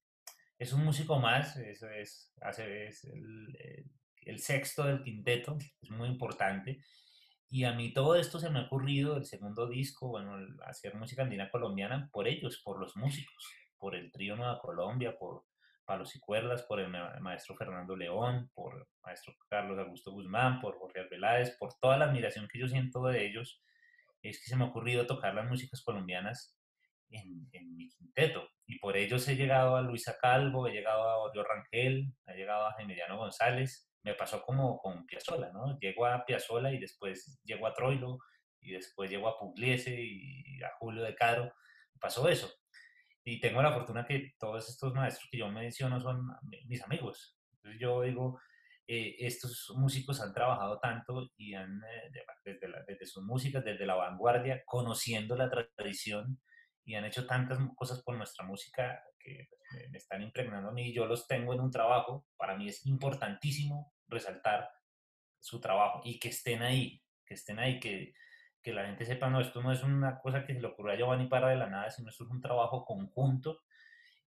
es 0.60 0.74
un 0.74 0.86
músico 0.86 1.18
más, 1.18 1.58
eso 1.58 1.90
es, 1.90 2.32
hace, 2.42 2.86
es 2.86 3.04
el, 3.06 3.90
el, 4.22 4.38
sexto 4.38 4.84
del 4.84 5.02
quinteto, 5.02 5.58
es 5.82 5.90
muy 5.90 6.08
importante. 6.08 6.84
Y 7.50 7.64
a 7.64 7.74
mí 7.74 7.94
todo 7.94 8.16
esto 8.16 8.40
se 8.40 8.50
me 8.50 8.60
ha 8.60 8.64
ocurrido, 8.64 9.18
el 9.18 9.26
segundo 9.26 9.68
disco, 9.68 10.10
bueno, 10.10 10.36
hacer 10.66 10.96
música 10.96 11.24
andina 11.24 11.50
colombiana, 11.50 12.10
por 12.12 12.28
ellos, 12.28 12.62
por 12.64 12.80
los 12.80 12.96
músicos, 12.98 13.48
por 13.78 13.96
el 13.96 14.12
trío 14.12 14.36
Nueva 14.36 14.60
Colombia, 14.60 15.16
por 15.18 15.44
Palos 15.86 16.16
y 16.16 16.20
Cuerdas, 16.20 16.64
por 16.64 16.80
el 16.80 16.90
maestro 17.22 17.56
Fernando 17.56 17.96
León, 17.96 18.50
por 18.54 18.76
el 18.76 18.84
maestro 19.04 19.36
Carlos 19.48 19.78
Augusto 19.78 20.12
Guzmán, 20.12 20.60
por 20.60 20.78
Jorge 20.78 21.02
Arbeláez, 21.02 21.56
por 21.58 21.74
toda 21.80 21.98
la 21.98 22.06
admiración 22.06 22.48
que 22.52 22.60
yo 22.60 22.68
siento 22.68 23.04
de 23.04 23.26
ellos, 23.26 23.62
es 24.22 24.40
que 24.40 24.50
se 24.50 24.56
me 24.56 24.66
ha 24.66 24.68
ocurrido 24.68 25.06
tocar 25.06 25.36
las 25.36 25.48
músicas 25.48 25.84
colombianas 25.84 26.58
en, 27.10 27.76
mi 27.76 27.90
quinteto. 27.90 28.50
Y 28.66 28.80
por 28.80 28.98
ellos 28.98 29.28
he 29.28 29.36
llegado 29.36 29.76
a 29.76 29.82
Luisa 29.82 30.18
Calvo, 30.20 30.68
he 30.68 30.72
llegado 30.72 31.04
a 31.04 31.18
Orio 31.18 31.44
Rangel, 31.44 32.12
he 32.26 32.34
llegado 32.36 32.66
a 32.66 32.74
Gemeliano 32.74 33.18
González, 33.18 33.88
me 34.06 34.14
pasó 34.14 34.42
como 34.44 34.78
con 34.78 35.06
Piazzolla, 35.08 35.52
¿no? 35.52 35.80
Llego 35.80 36.06
a 36.06 36.24
Piazzolla 36.24 36.72
y 36.72 36.78
después 36.78 37.42
llego 37.44 37.66
a 37.66 37.74
Troilo 37.74 38.20
y 38.62 38.72
después 38.72 39.10
llego 39.10 39.28
a 39.28 39.38
Pugliese 39.38 40.00
y 40.00 40.62
a 40.64 40.70
Julio 40.78 41.04
de 41.04 41.16
Caro. 41.16 41.52
Pasó 42.00 42.30
eso. 42.30 42.54
Y 43.24 43.40
tengo 43.40 43.64
la 43.64 43.74
fortuna 43.74 44.06
que 44.06 44.34
todos 44.38 44.70
estos 44.70 44.94
maestros 44.94 45.28
que 45.32 45.40
yo 45.40 45.50
menciono 45.50 46.00
son 46.00 46.28
mis 46.68 46.84
amigos. 46.84 47.36
Yo 47.80 48.04
digo, 48.04 48.40
eh, 48.88 49.16
estos 49.18 49.74
músicos 49.76 50.22
han 50.22 50.36
trabajado 50.36 50.80
tanto 50.80 51.32
y 51.36 51.56
han, 51.56 51.82
eh, 51.84 52.12
desde, 52.44 52.68
desde 52.88 53.06
sus 53.08 53.24
músicas, 53.24 53.66
desde 53.66 53.88
la 53.88 53.96
vanguardia, 53.96 54.62
conociendo 54.66 55.36
la 55.36 55.50
tradición 55.50 56.40
y 56.84 56.94
han 56.94 57.06
hecho 57.06 57.26
tantas 57.26 57.58
cosas 57.76 58.04
por 58.04 58.16
nuestra 58.16 58.46
música 58.46 59.02
que 59.18 59.50
me 59.90 59.98
están 59.98 60.22
impregnando 60.22 60.70
a 60.70 60.74
mí. 60.74 60.94
Yo 60.94 61.08
los 61.08 61.26
tengo 61.26 61.56
en 61.56 61.62
un 61.62 61.72
trabajo. 61.72 62.28
Para 62.38 62.56
mí 62.56 62.68
es 62.68 62.86
importantísimo 62.86 63.95
resaltar 64.08 64.70
su 65.40 65.60
trabajo 65.60 66.02
y 66.04 66.20
que 66.20 66.30
estén 66.30 66.62
ahí, 66.62 67.02
que 67.26 67.34
estén 67.34 67.60
ahí, 67.60 67.80
que, 67.80 68.14
que 68.62 68.74
la 68.74 68.86
gente 68.86 69.06
sepa, 69.06 69.30
no, 69.30 69.42
esto 69.42 69.62
no 69.62 69.72
es 69.72 69.84
una 69.84 70.20
cosa 70.20 70.46
que 70.46 70.54
se 70.54 70.62
le 70.62 70.68
ocurrió 70.68 70.94
a 70.94 70.98
Giovanni 70.98 71.28
para 71.28 71.50
de 71.50 71.56
la 71.58 71.68
nada, 71.68 71.92
sino 71.92 72.10
esto 72.10 72.24
es 72.24 72.30
un 72.30 72.42
trabajo 72.42 72.86
conjunto 72.86 73.62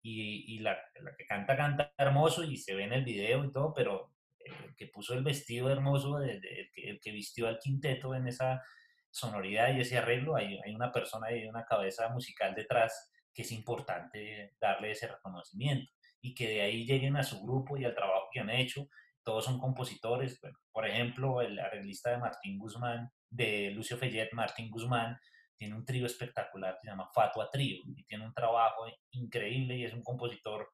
y, 0.03 0.55
y 0.55 0.59
la, 0.61 0.79
la, 1.01 1.17
que 1.17 1.27
canta, 1.27 1.57
canta 1.57 1.93
hermoso 1.99 2.45
y 2.45 2.57
se 2.57 2.75
ve 2.75 2.85
en 2.85 2.93
el 2.93 3.05
video 3.05 3.45
y 3.45 3.53
todo, 3.53 3.75
pero 3.75 4.13
el 4.39 4.77
que 4.77 4.87
puso 4.87 5.15
el 5.15 5.25
vestido 5.25 5.71
hermoso, 5.71 6.21
el, 6.21 6.41
que, 6.73 6.91
el 6.91 7.01
vistió 7.13 7.49
al 7.49 7.59
quinteto 7.59 8.15
en 8.15 8.29
esa 8.29 8.63
sonoridad 9.11 9.75
y 9.75 9.81
ese 9.81 9.99
arreglo, 9.99 10.37
hay, 10.37 10.59
hay 10.65 10.75
una 10.75 10.93
persona 10.93 11.33
y 11.33 11.47
una 11.47 11.65
cabeza 11.65 12.09
musical 12.11 12.55
detrás 12.55 13.11
que 13.35 13.43
es 13.43 13.53
importante 13.53 14.55
darle 14.61 14.91
ese 14.93 15.09
reconocimiento. 15.09 15.93
y 16.21 16.35
que 16.35 16.49
de 16.49 16.61
ahí 16.63 16.85
lleguen 16.85 17.17
a 17.17 17.23
su 17.23 17.41
grupo 17.41 17.77
y 17.77 17.85
al 17.85 17.95
trabajo 17.95 18.29
que 18.33 18.41
han 18.41 18.51
hecho. 18.51 18.89
Todos 19.29 19.45
son 19.45 19.59
compositores. 19.59 20.41
Bueno, 20.41 20.57
por 20.73 20.89
ejemplo, 20.89 21.43
el 21.43 21.59
arreglista 21.59 22.09
de 22.09 22.17
Martín 22.17 22.59
Guzmán, 22.59 23.11
de 23.29 23.71
Lucio 23.73 23.99
Fellet, 23.99 24.31
Martín 24.33 24.71
Guzmán, 24.71 25.19
tiene 25.55 25.75
un 25.75 25.85
trío 25.85 26.07
espectacular 26.07 26.77
que 26.77 26.87
se 26.87 26.91
llama 26.93 27.11
Fatua 27.15 27.51
Trío 27.51 27.77
y 27.95 28.07
tiene 28.07 28.25
un 28.25 28.33
trabajo 28.33 28.87
increíble 29.11 29.77
y 29.77 29.85
es 29.85 29.93
un 29.93 30.03
compositor 30.03 30.71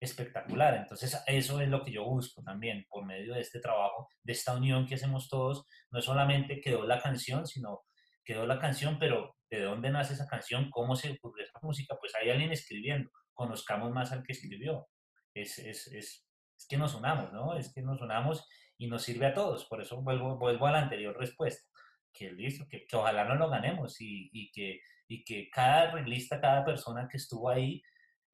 espectacular. 0.00 0.74
Entonces, 0.74 1.16
eso 1.28 1.60
es 1.60 1.68
lo 1.68 1.84
que 1.84 1.92
yo 1.92 2.02
busco 2.04 2.42
también 2.42 2.84
por 2.90 3.06
medio 3.06 3.34
de 3.34 3.40
este 3.40 3.60
trabajo, 3.60 4.08
de 4.24 4.32
esta 4.32 4.56
unión 4.56 4.84
que 4.84 4.96
hacemos 4.96 5.28
todos. 5.28 5.64
No 5.92 6.02
solamente 6.02 6.60
quedó 6.60 6.84
la 6.84 7.00
canción, 7.00 7.46
sino 7.46 7.82
quedó 8.24 8.46
la 8.46 8.58
canción, 8.58 8.98
pero 8.98 9.36
¿de 9.48 9.60
dónde 9.60 9.90
nace 9.90 10.14
esa 10.14 10.26
canción? 10.26 10.70
¿Cómo 10.70 10.96
se 10.96 11.12
ocurrió 11.12 11.44
esa 11.44 11.60
música? 11.62 11.96
Pues 12.00 12.12
hay 12.16 12.30
alguien 12.30 12.50
escribiendo, 12.50 13.12
conozcamos 13.32 13.92
más 13.92 14.10
al 14.10 14.24
que 14.24 14.32
escribió. 14.32 14.88
Es, 15.34 15.60
es, 15.60 15.86
es, 15.86 16.26
es 16.62 16.68
que 16.68 16.76
nos 16.76 16.94
unamos, 16.94 17.32
¿no? 17.32 17.56
Es 17.56 17.72
que 17.72 17.82
nos 17.82 18.00
unamos 18.00 18.48
y 18.78 18.86
nos 18.86 19.02
sirve 19.02 19.26
a 19.26 19.34
todos. 19.34 19.66
Por 19.66 19.82
eso 19.82 20.00
vuelvo, 20.00 20.38
vuelvo 20.38 20.66
a 20.66 20.72
la 20.72 20.82
anterior 20.82 21.16
respuesta, 21.18 21.68
que 22.12 22.30
listo, 22.30 22.66
que, 22.68 22.86
que 22.86 22.96
ojalá 22.96 23.24
no 23.24 23.34
lo 23.34 23.50
ganemos 23.50 24.00
y, 24.00 24.30
y, 24.32 24.50
que, 24.52 24.80
y 25.08 25.24
que 25.24 25.50
cada 25.50 25.90
arreglista, 25.90 26.40
cada 26.40 26.64
persona 26.64 27.08
que 27.10 27.16
estuvo 27.16 27.50
ahí, 27.50 27.82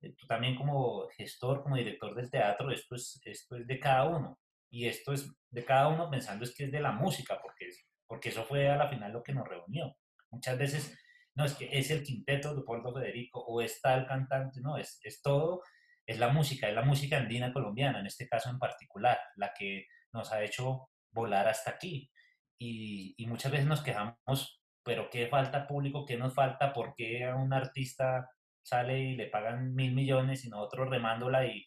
eh, 0.03 0.15
tú 0.15 0.27
también 0.27 0.57
como 0.57 1.09
gestor, 1.17 1.63
como 1.63 1.77
director 1.77 2.15
del 2.15 2.31
teatro, 2.31 2.71
esto 2.71 2.97
es, 2.97 3.19
esto 3.25 3.57
es 3.57 3.67
de 3.67 3.81
cada 3.81 4.05
uno. 4.05 4.39
Y 4.71 4.87
esto 4.87 5.15
es 5.15 5.35
de 5.51 5.65
cada 5.65 5.89
uno 5.89 6.11
pensando 6.11 6.45
es 6.45 6.55
que 6.55 6.65
es 6.65 6.73
de 6.73 6.81
la 6.81 6.93
música, 6.93 7.41
porque, 7.41 7.71
porque 8.07 8.29
eso 8.29 8.45
fue 8.45 8.69
a 8.69 8.77
la 8.77 8.89
final 8.89 9.13
lo 9.13 9.23
que 9.23 9.33
nos 9.33 9.49
reunió. 9.49 9.97
Muchas 10.31 10.59
veces, 10.59 10.99
no, 11.35 11.47
es 11.47 11.55
que 11.55 11.71
es 11.73 11.91
el 11.91 12.03
quinteto 12.03 12.55
de 12.55 12.63
Puerto 12.63 12.93
Federico 12.93 13.41
o 13.41 13.63
está 13.63 13.95
el 13.95 14.07
cantante, 14.07 14.61
no, 14.61 14.77
es, 14.77 15.01
es 15.03 15.23
todo, 15.23 15.63
es 16.09 16.19
la 16.19 16.31
música, 16.31 16.69
es 16.69 16.75
la 16.75 16.83
música 16.83 17.19
andina 17.19 17.53
colombiana, 17.53 18.01
en 18.01 18.07
este 18.07 18.27
caso 18.27 18.49
en 18.49 18.59
particular, 18.59 19.21
la 19.37 19.53
que 19.53 19.85
nos 20.15 20.33
ha 20.33 20.43
hecho 20.43 20.89
volar 21.11 21.47
hasta 21.47 21.73
aquí. 21.73 22.11
Y, 22.59 23.15
muchas 23.29 23.53
veces 23.53 23.67
nos 23.67 23.83
quejamos, 23.83 24.63
pero 24.83 25.11
¿qué 25.11 25.27
falta 25.27 25.67
público? 25.67 26.07
¿Qué 26.07 26.17
nos 26.17 26.35
falta? 26.35 26.73
¿Por 26.73 26.95
qué 26.97 27.25
a 27.25 27.37
un 27.37 27.53
artista 27.53 28.27
sale 28.63 28.99
y 28.99 29.17
le 29.17 29.27
pagan 29.27 29.75
mil 29.75 29.95
millones 29.95 30.47
y 30.47 30.49
nosotros 30.49 30.89
remándola 30.89 31.47
y, 31.47 31.67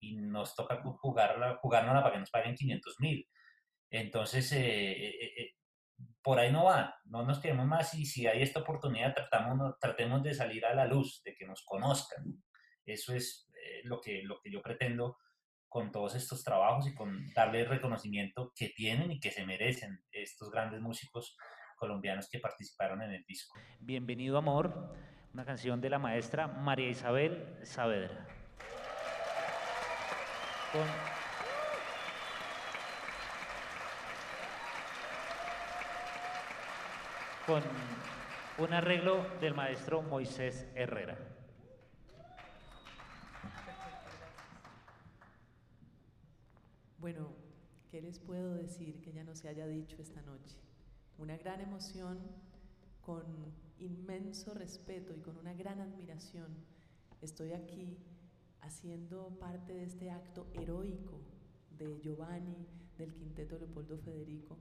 y 0.00 0.16
nos 0.16 0.54
toca 0.54 0.82
jugarla, 0.82 1.56
jugárnosla 1.56 2.02
para 2.02 2.12
que 2.12 2.20
nos 2.20 2.30
paguen 2.30 2.56
500 2.56 3.00
mil. 3.00 3.26
Entonces, 3.90 4.52
eh, 4.52 5.08
eh, 5.08 5.32
eh, 5.38 5.54
por 6.22 6.38
ahí 6.38 6.52
no 6.52 6.64
va, 6.64 6.94
no 7.06 7.24
nos 7.24 7.40
quedemos 7.40 7.66
más 7.66 7.94
y 7.94 8.04
si 8.04 8.26
hay 8.26 8.42
esta 8.42 8.60
oportunidad, 8.60 9.14
tratamos, 9.14 9.78
tratemos 9.80 10.22
de 10.22 10.34
salir 10.34 10.66
a 10.66 10.74
la 10.74 10.86
luz, 10.86 11.22
de 11.24 11.34
que 11.34 11.46
nos 11.46 11.64
conozcan. 11.64 12.44
Eso 12.84 13.14
es 13.14 13.47
lo, 13.84 14.00
que, 14.00 14.22
lo 14.22 14.40
que 14.40 14.50
yo 14.50 14.62
pretendo 14.62 15.18
con 15.68 15.92
todos 15.92 16.14
estos 16.14 16.42
trabajos 16.42 16.86
y 16.88 16.94
con 16.94 17.32
darle 17.34 17.60
el 17.60 17.68
reconocimiento 17.68 18.52
que 18.56 18.70
tienen 18.70 19.10
y 19.10 19.20
que 19.20 19.30
se 19.30 19.44
merecen 19.44 20.02
estos 20.10 20.50
grandes 20.50 20.80
músicos 20.80 21.36
colombianos 21.76 22.28
que 22.30 22.38
participaron 22.38 23.02
en 23.02 23.12
el 23.12 23.24
disco. 23.26 23.58
Bienvenido 23.80 24.38
Amor 24.38 24.94
una 25.32 25.44
canción 25.44 25.80
de 25.80 25.90
la 25.90 25.98
maestra 25.98 26.48
María 26.48 26.88
Isabel 26.88 27.58
Saavedra. 27.62 28.26
Con 37.46 37.62
un 38.58 38.72
arreglo 38.74 39.24
del 39.40 39.54
maestro 39.54 40.02
Moisés 40.02 40.66
Herrera. 40.74 41.16
Bueno, 46.98 47.28
¿qué 47.92 48.02
les 48.02 48.18
puedo 48.18 48.54
decir 48.54 49.00
que 49.00 49.12
ya 49.12 49.22
no 49.22 49.36
se 49.36 49.48
haya 49.48 49.68
dicho 49.68 50.02
esta 50.02 50.20
noche? 50.22 50.56
Una 51.16 51.36
gran 51.36 51.60
emoción 51.60 52.18
con 53.00 53.22
inmenso 53.78 54.52
respeto 54.52 55.14
y 55.14 55.20
con 55.20 55.36
una 55.36 55.54
gran 55.54 55.80
admiración 55.80 56.48
estoy 57.22 57.52
aquí 57.52 57.96
haciendo 58.62 59.38
parte 59.38 59.74
de 59.74 59.84
este 59.84 60.10
acto 60.10 60.48
heroico 60.54 61.20
de 61.70 62.00
Giovanni, 62.00 62.66
del 62.96 63.14
quinteto 63.14 63.56
Leopoldo 63.58 63.96
Federico. 63.98 64.58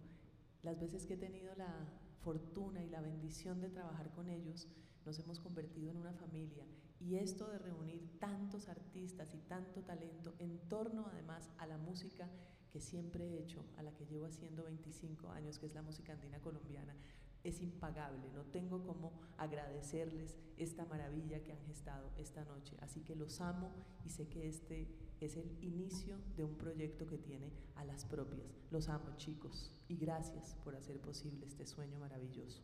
Las 0.62 0.80
veces 0.80 1.08
que 1.08 1.16
he 1.16 1.18
tenido 1.18 1.56
la 1.56 1.74
fortuna 2.20 2.84
y 2.84 2.90
la 2.90 3.02
bendición 3.02 3.62
de 3.62 3.70
trabajar 3.70 4.12
con 4.12 4.30
ellos, 4.30 4.68
nos 5.08 5.18
hemos 5.18 5.40
convertido 5.40 5.90
en 5.90 5.98
una 5.98 6.14
familia. 6.14 6.66
Y 7.00 7.16
esto 7.16 7.48
de 7.50 7.60
reunir 7.60 8.20
tantos 8.20 8.68
artistas 8.70 9.34
y 9.34 9.40
tanto 9.40 9.82
talento 9.84 10.34
en 10.40 10.58
torno 10.68 11.08
además 11.08 11.50
a 11.58 11.68
la 11.68 11.78
música 11.78 12.30
que 12.72 12.82
siempre 12.82 13.26
he 13.26 13.40
hecho, 13.40 13.64
a 13.78 13.84
la 13.84 13.94
que 13.94 14.06
llevo 14.06 14.26
haciendo 14.26 14.64
25 14.64 15.30
años, 15.30 15.60
que 15.60 15.68
es 15.68 15.74
la 15.74 15.82
música 15.82 16.14
andina 16.14 16.40
colombiana, 16.42 16.96
es 17.44 17.62
impagable, 17.62 18.30
no 18.34 18.44
tengo 18.46 18.84
cómo 18.84 19.14
agradecerles 19.38 20.38
esta 20.58 20.86
maravilla 20.86 21.44
que 21.44 21.54
han 21.54 21.64
gestado 21.66 22.12
esta 22.18 22.44
noche. 22.44 22.76
Así 22.82 23.02
que 23.02 23.16
los 23.16 23.40
amo 23.40 23.72
y 24.06 24.10
sé 24.10 24.28
que 24.28 24.48
este 24.48 24.88
es 25.22 25.38
el 25.38 25.58
inicio 25.64 26.18
de 26.36 26.44
un 26.44 26.58
proyecto 26.58 27.08
que 27.08 27.18
tiene 27.18 27.54
a 27.76 27.86
las 27.86 28.06
propias. 28.06 28.54
Los 28.70 28.90
amo 28.90 29.16
chicos 29.18 29.72
y 29.88 29.96
gracias 29.96 30.56
por 30.64 30.76
hacer 30.76 31.00
posible 31.00 31.46
este 31.46 31.66
sueño 31.66 32.00
maravilloso. 32.00 32.64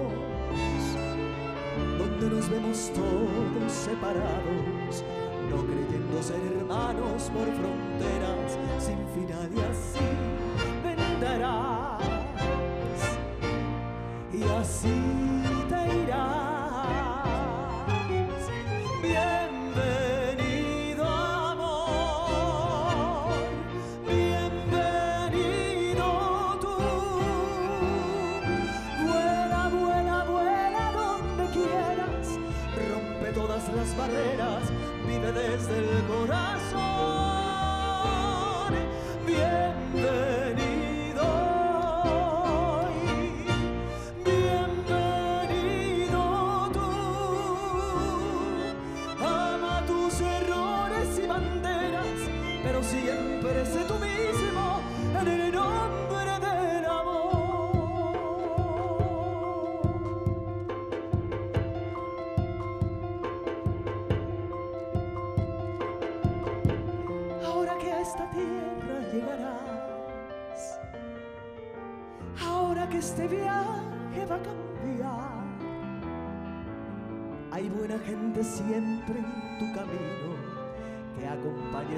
nos 2.29 2.49
vemos 2.49 2.91
todos 2.93 3.71
separados, 3.71 5.03
no 5.49 5.65
creyendo 5.65 6.21
ser 6.21 6.39
hermanos 6.57 7.31
por 7.33 7.47
fronteras 7.47 8.57
sin 8.79 8.99
final 9.15 9.49
y 9.55 9.59
así 9.71 10.05
venderás 10.83 12.01
y 14.33 14.43
así 14.43 15.10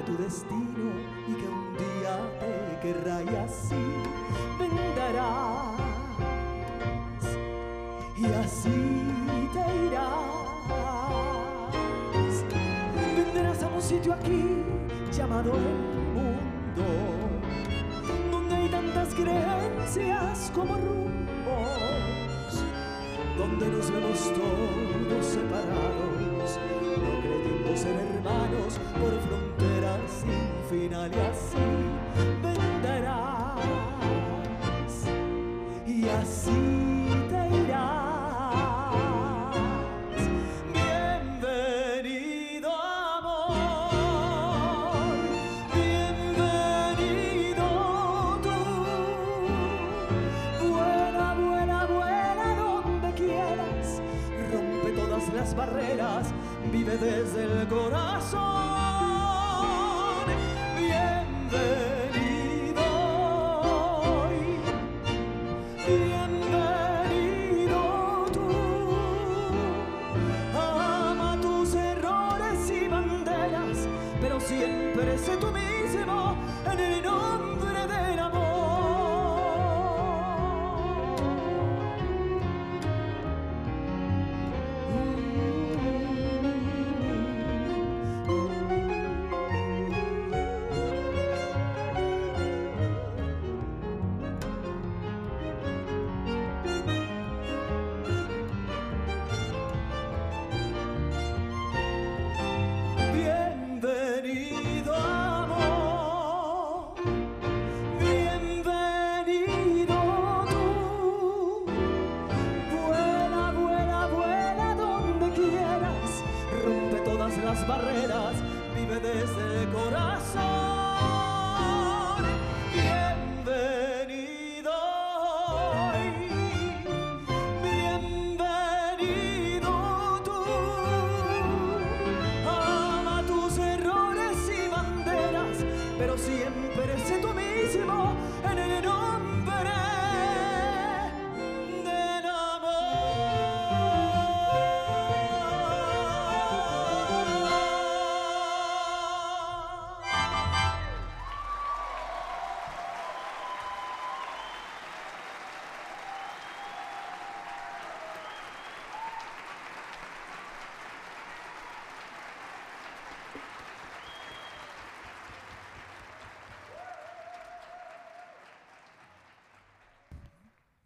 tu 0.02 0.16
destino 0.16 0.90
y 1.28 1.34
que 1.34 1.48
un 1.48 1.76
día 1.76 2.18
te 2.40 2.80
querrá 2.80 3.22
y 3.22 3.36
así 3.36 3.74
venderás 4.58 5.84
y 8.16 8.26
así 8.26 9.02
te 9.52 9.86
irás. 9.86 10.14
Vendrás 13.16 13.62
a 13.62 13.68
un 13.68 13.82
sitio 13.82 14.14
aquí 14.14 14.62
llamado 15.12 15.52
el 15.56 15.62
mundo, 16.14 16.84
donde 18.30 18.54
hay 18.54 18.68
tantas 18.68 19.14
creencias 19.14 20.50
como 20.54 20.74
rumbos, 20.74 22.64
donde 23.36 23.68
nos 23.68 23.90
vemos 23.90 24.32
todos 24.32 25.26
separados, 25.26 26.58
no 27.02 27.20
creyendo 27.20 27.76
ser 27.76 27.96
hermanos 27.96 28.78
por 29.00 29.12
fronteras 29.20 29.43
final 30.94 31.10
y 31.12 31.18
así 31.18 31.56
venderás 32.42 33.58
y 35.86 36.08
así 36.08 36.83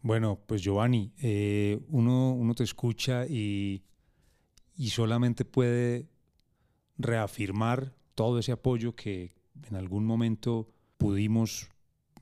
Bueno, 0.09 0.41
pues 0.47 0.63
Giovanni, 0.63 1.13
eh, 1.21 1.79
uno, 1.91 2.33
uno 2.33 2.55
te 2.55 2.65
escucha 2.65 3.27
y, 3.27 3.83
y 4.75 4.89
solamente 4.89 5.45
puede 5.45 6.09
reafirmar 6.97 7.93
todo 8.15 8.39
ese 8.39 8.53
apoyo 8.53 8.95
que 8.95 9.35
en 9.69 9.77
algún 9.77 10.07
momento 10.07 10.67
pudimos 10.97 11.69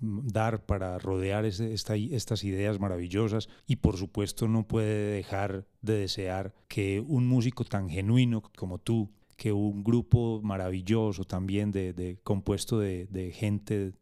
dar 0.00 0.66
para 0.66 0.98
rodear 0.98 1.44
estas 1.44 2.42
ideas 2.42 2.80
maravillosas. 2.80 3.48
Y 3.68 3.76
por 3.76 3.96
supuesto 3.96 4.48
no 4.48 4.66
puede 4.66 5.12
dejar 5.12 5.64
de 5.80 5.96
desear 5.96 6.56
que 6.66 6.98
un 7.06 7.28
músico 7.28 7.62
tan 7.64 7.88
genuino 7.88 8.42
como 8.56 8.78
tú, 8.78 9.12
que 9.36 9.52
un 9.52 9.84
grupo 9.84 10.40
maravilloso 10.42 11.22
también 11.22 11.70
de, 11.70 11.92
de- 11.92 12.18
compuesto 12.24 12.80
de, 12.80 13.06
de 13.06 13.30
gente 13.30 13.92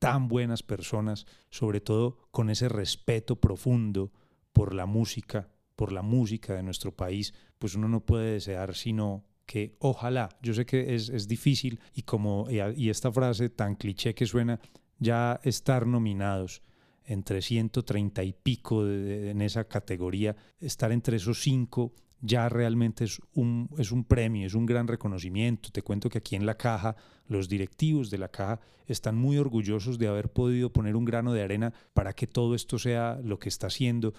tan 0.00 0.26
buenas 0.26 0.64
personas, 0.64 1.26
sobre 1.50 1.80
todo 1.80 2.16
con 2.32 2.50
ese 2.50 2.68
respeto 2.68 3.36
profundo 3.36 4.10
por 4.52 4.74
la 4.74 4.86
música, 4.86 5.48
por 5.76 5.92
la 5.92 6.02
música 6.02 6.54
de 6.54 6.64
nuestro 6.64 6.96
país, 6.96 7.32
pues 7.60 7.76
uno 7.76 7.86
no 7.88 8.00
puede 8.04 8.32
desear 8.32 8.74
sino 8.74 9.24
que 9.46 9.76
ojalá, 9.78 10.28
yo 10.42 10.54
sé 10.54 10.64
que 10.64 10.94
es, 10.94 11.08
es 11.10 11.28
difícil 11.28 11.80
y 11.92 12.02
como 12.02 12.46
y, 12.50 12.88
esta 12.88 13.12
frase 13.12 13.50
tan 13.50 13.74
cliché 13.76 14.14
que 14.14 14.26
suena, 14.26 14.58
ya 14.98 15.38
estar 15.44 15.86
nominados 15.86 16.62
entre 17.04 17.42
130 17.42 18.22
y 18.22 18.32
pico 18.32 18.84
de- 18.84 18.98
de- 19.00 19.30
en 19.30 19.42
esa 19.42 19.64
categoría, 19.64 20.34
estar 20.60 20.92
entre 20.92 21.16
esos 21.16 21.40
cinco 21.42 21.92
ya 22.20 22.48
realmente 22.48 23.04
es 23.04 23.20
un, 23.34 23.70
es 23.78 23.92
un 23.92 24.04
premio, 24.04 24.46
es 24.46 24.54
un 24.54 24.66
gran 24.66 24.88
reconocimiento. 24.88 25.70
Te 25.70 25.82
cuento 25.82 26.08
que 26.08 26.18
aquí 26.18 26.36
en 26.36 26.46
la 26.46 26.56
caja, 26.56 26.96
los 27.26 27.48
directivos 27.48 28.10
de 28.10 28.18
la 28.18 28.28
caja 28.28 28.60
están 28.86 29.16
muy 29.16 29.38
orgullosos 29.38 29.98
de 29.98 30.08
haber 30.08 30.30
podido 30.30 30.72
poner 30.72 30.96
un 30.96 31.04
grano 31.04 31.32
de 31.32 31.42
arena 31.42 31.72
para 31.94 32.12
que 32.12 32.26
todo 32.26 32.54
esto 32.54 32.78
sea 32.78 33.20
lo 33.22 33.38
que 33.38 33.48
está 33.48 33.68
haciendo. 33.68 34.14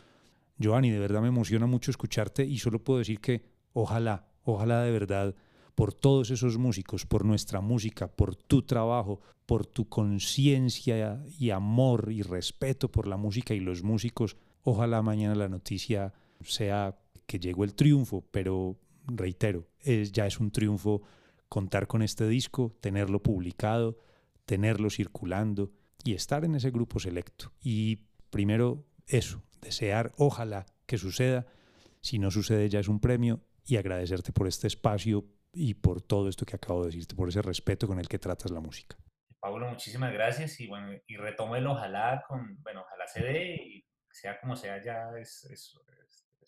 Giovanni, 0.57 0.89
de 0.89 0.99
verdad 0.99 1.21
me 1.21 1.27
emociona 1.27 1.67
mucho 1.67 1.91
escucharte 1.91 2.45
y 2.45 2.57
solo 2.57 2.83
puedo 2.83 2.99
decir 2.99 3.19
que 3.19 3.43
ojalá, 3.73 4.27
ojalá 4.43 4.81
de 4.81 4.91
verdad, 4.91 5.35
por 5.75 5.93
todos 5.93 6.31
esos 6.31 6.57
músicos, 6.57 7.05
por 7.05 7.25
nuestra 7.25 7.61
música, 7.61 8.07
por 8.07 8.35
tu 8.35 8.63
trabajo, 8.63 9.21
por 9.45 9.65
tu 9.65 9.87
conciencia 9.89 11.23
y 11.39 11.49
amor 11.49 12.11
y 12.11 12.21
respeto 12.21 12.91
por 12.91 13.07
la 13.07 13.17
música 13.17 13.53
y 13.53 13.59
los 13.59 13.83
músicos, 13.83 14.37
ojalá 14.63 15.01
mañana 15.01 15.35
la 15.35 15.49
noticia 15.49 16.13
sea 16.41 16.97
que 17.31 17.39
llegó 17.39 17.63
el 17.63 17.75
triunfo, 17.75 18.25
pero 18.29 18.77
reitero, 19.07 19.65
es, 19.79 20.11
ya 20.11 20.25
es 20.25 20.41
un 20.41 20.51
triunfo 20.51 21.01
contar 21.47 21.87
con 21.87 22.01
este 22.01 22.27
disco, 22.27 22.75
tenerlo 22.81 23.23
publicado, 23.23 23.97
tenerlo 24.45 24.89
circulando 24.89 25.71
y 26.03 26.13
estar 26.13 26.43
en 26.43 26.55
ese 26.55 26.71
grupo 26.71 26.99
selecto. 26.99 27.53
Y 27.61 28.01
primero 28.31 28.85
eso, 29.07 29.41
desear, 29.61 30.11
ojalá 30.17 30.65
que 30.85 30.97
suceda, 30.97 31.45
si 32.01 32.19
no 32.19 32.31
sucede 32.31 32.67
ya 32.67 32.81
es 32.81 32.89
un 32.89 32.99
premio 32.99 33.39
y 33.63 33.77
agradecerte 33.77 34.33
por 34.33 34.45
este 34.45 34.67
espacio 34.67 35.23
y 35.53 35.75
por 35.75 36.01
todo 36.01 36.27
esto 36.27 36.45
que 36.45 36.57
acabo 36.57 36.81
de 36.81 36.87
decirte, 36.87 37.15
por 37.15 37.29
ese 37.29 37.41
respeto 37.41 37.87
con 37.87 37.97
el 37.97 38.09
que 38.09 38.19
tratas 38.19 38.51
la 38.51 38.59
música. 38.59 38.97
Pablo, 39.39 39.69
muchísimas 39.69 40.11
gracias 40.11 40.59
y 40.59 40.67
bueno, 40.67 40.91
y 41.07 41.15
retomo 41.15 41.55
el 41.55 41.65
ojalá 41.65 42.25
con, 42.27 42.61
bueno, 42.61 42.81
ojalá 42.81 43.07
se 43.07 43.23
dé 43.23 43.55
y 43.55 43.85
sea 44.11 44.37
como 44.41 44.57
sea 44.57 44.83
ya 44.83 45.17
es, 45.17 45.45
es, 45.45 45.73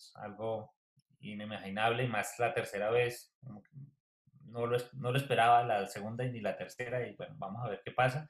es- 0.04 0.16
algo 0.16 0.74
inimaginable 1.20 2.08
más 2.08 2.38
la 2.40 2.54
tercera 2.54 2.90
vez, 2.90 3.36
no 4.46 4.68
lo, 4.68 4.78
no 4.94 5.12
lo 5.12 5.18
esperaba 5.18 5.64
la 5.64 5.88
segunda 5.88 6.26
y 6.26 6.32
ni 6.32 6.42
la 6.42 6.58
tercera 6.58 7.08
y 7.08 7.16
bueno, 7.16 7.36
vamos 7.38 7.64
a 7.66 7.70
ver 7.70 7.82
qué 7.84 7.92
pasa, 7.92 8.28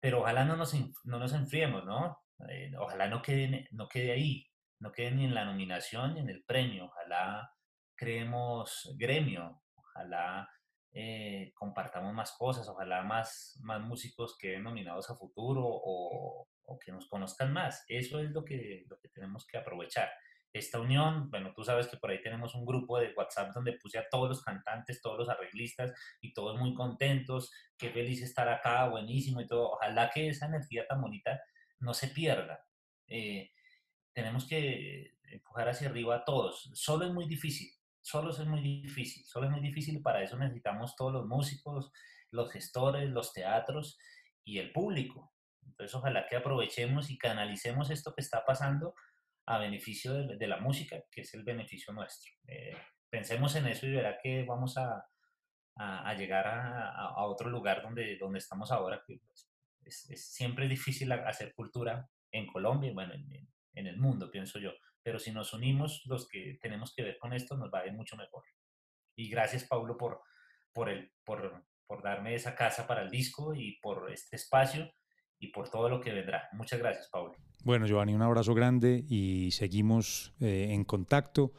pero 0.00 0.20
ojalá 0.20 0.44
no 0.44 0.56
nos, 0.56 0.74
no 1.04 1.18
nos 1.18 1.32
enfriemos, 1.32 1.84
¿no? 1.84 2.18
Eh, 2.48 2.72
ojalá 2.78 3.08
no 3.08 3.22
quede, 3.22 3.68
no 3.70 3.88
quede 3.88 4.12
ahí, 4.12 4.46
no 4.80 4.90
quede 4.92 5.12
ni 5.12 5.24
en 5.24 5.34
la 5.34 5.44
nominación 5.44 6.14
ni 6.14 6.20
en 6.20 6.28
el 6.30 6.44
premio. 6.44 6.86
Ojalá 6.86 7.50
creemos 7.94 8.94
gremio, 8.98 9.62
ojalá 9.76 10.48
eh, 10.92 11.52
compartamos 11.54 12.12
más 12.12 12.32
cosas, 12.32 12.68
ojalá 12.68 13.02
más, 13.02 13.58
más 13.62 13.80
músicos 13.80 14.36
queden 14.38 14.64
nominados 14.64 15.10
a 15.10 15.16
futuro 15.16 15.62
o, 15.64 16.46
o, 16.64 16.78
que 16.78 16.92
nos 16.92 17.08
conozcan 17.08 17.52
más. 17.52 17.84
Eso 17.88 18.18
es 18.20 18.30
lo 18.30 18.44
que, 18.44 18.84
lo 18.88 18.98
que 18.98 19.08
tenemos 19.08 19.46
que 19.46 19.56
aprovechar. 19.58 20.10
Esta 20.54 20.78
unión, 20.78 21.28
bueno, 21.32 21.52
tú 21.52 21.64
sabes 21.64 21.88
que 21.88 21.96
por 21.96 22.12
ahí 22.12 22.22
tenemos 22.22 22.54
un 22.54 22.64
grupo 22.64 23.00
de 23.00 23.12
WhatsApp 23.12 23.52
donde 23.52 23.72
puse 23.72 23.98
a 23.98 24.08
todos 24.08 24.28
los 24.28 24.40
cantantes, 24.40 25.02
todos 25.02 25.18
los 25.18 25.28
arreglistas 25.28 25.92
y 26.20 26.32
todos 26.32 26.56
muy 26.60 26.74
contentos, 26.74 27.50
qué 27.76 27.90
feliz 27.90 28.22
estar 28.22 28.48
acá, 28.48 28.88
buenísimo 28.88 29.40
y 29.40 29.48
todo. 29.48 29.72
Ojalá 29.72 30.10
que 30.14 30.28
esa 30.28 30.46
energía 30.46 30.86
tan 30.86 31.00
bonita 31.00 31.40
no 31.80 31.92
se 31.92 32.06
pierda. 32.06 32.64
Eh, 33.08 33.50
tenemos 34.12 34.46
que 34.46 35.16
empujar 35.24 35.68
hacia 35.68 35.88
arriba 35.88 36.14
a 36.14 36.24
todos. 36.24 36.70
Solo 36.74 37.04
es 37.04 37.12
muy 37.12 37.26
difícil, 37.26 37.72
solo 38.00 38.30
es 38.30 38.38
muy 38.46 38.60
difícil, 38.60 39.24
solo 39.24 39.46
es 39.46 39.50
muy 39.50 39.60
difícil. 39.60 40.00
Para 40.02 40.22
eso 40.22 40.38
necesitamos 40.38 40.94
todos 40.94 41.12
los 41.12 41.26
músicos, 41.26 41.90
los 42.30 42.52
gestores, 42.52 43.10
los 43.10 43.32
teatros 43.32 43.98
y 44.44 44.58
el 44.58 44.70
público. 44.70 45.32
Entonces, 45.66 45.96
ojalá 45.96 46.28
que 46.28 46.36
aprovechemos 46.36 47.10
y 47.10 47.18
canalicemos 47.18 47.90
esto 47.90 48.14
que 48.14 48.20
está 48.20 48.44
pasando 48.44 48.94
a 49.46 49.58
beneficio 49.58 50.14
de, 50.14 50.46
la 50.46 50.58
música, 50.58 51.02
que 51.10 51.22
es 51.22 51.34
el 51.34 51.44
beneficio 51.44 51.92
nuestro. 51.92 52.32
Eh, 52.46 52.76
pensemos 53.10 53.54
en 53.56 53.66
eso 53.66 53.86
y 53.86 53.92
verá 53.92 54.18
que 54.22 54.44
vamos 54.44 54.76
a, 54.78 55.04
a, 55.76 56.14
llegar 56.14 56.46
a, 56.46 56.90
a, 56.90 57.24
otro 57.26 57.50
lugar 57.50 57.82
donde, 57.82 58.16
donde 58.18 58.38
estamos 58.38 58.70
ahora, 58.72 59.02
pues, 59.06 59.20
es, 59.84 60.32
siempre 60.32 60.68
difícil 60.68 61.12
hacer 61.12 61.54
cultura 61.54 62.08
en 62.32 62.46
Colombia, 62.46 62.92
bueno, 62.94 63.14
en, 63.14 63.48
en, 63.74 63.86
el 63.86 63.98
mundo, 63.98 64.30
pienso 64.30 64.58
yo. 64.58 64.72
Pero 65.02 65.18
si 65.18 65.30
nos 65.30 65.52
unimos, 65.52 66.02
los 66.06 66.26
que 66.28 66.58
tenemos 66.60 66.94
que 66.94 67.02
ver 67.02 67.18
con 67.18 67.34
esto, 67.34 67.56
nos 67.56 67.72
va 67.72 67.80
a 67.80 67.86
ir 67.86 67.92
mucho 67.92 68.16
mejor. 68.16 68.44
Y 69.16 69.28
gracias, 69.28 69.64
Paulo, 69.64 69.98
por, 69.98 70.22
por, 70.72 70.88
el, 70.88 71.12
por, 71.22 71.66
por 71.86 72.02
darme 72.02 72.34
esa 72.34 72.54
casa 72.54 72.86
para 72.86 73.02
el 73.02 73.10
disco 73.10 73.54
y 73.54 73.78
por 73.80 74.10
este 74.10 74.36
espacio 74.36 74.90
y 75.44 75.46
por 75.48 75.68
todo 75.68 75.88
lo 75.88 76.00
que 76.00 76.12
vendrá. 76.12 76.48
Muchas 76.52 76.78
gracias, 76.78 77.08
Paulo. 77.08 77.34
Bueno, 77.62 77.86
Giovanni, 77.86 78.14
un 78.14 78.22
abrazo 78.22 78.54
grande 78.54 79.04
y 79.08 79.50
seguimos 79.52 80.32
eh, 80.40 80.68
en 80.70 80.84
contacto. 80.84 81.52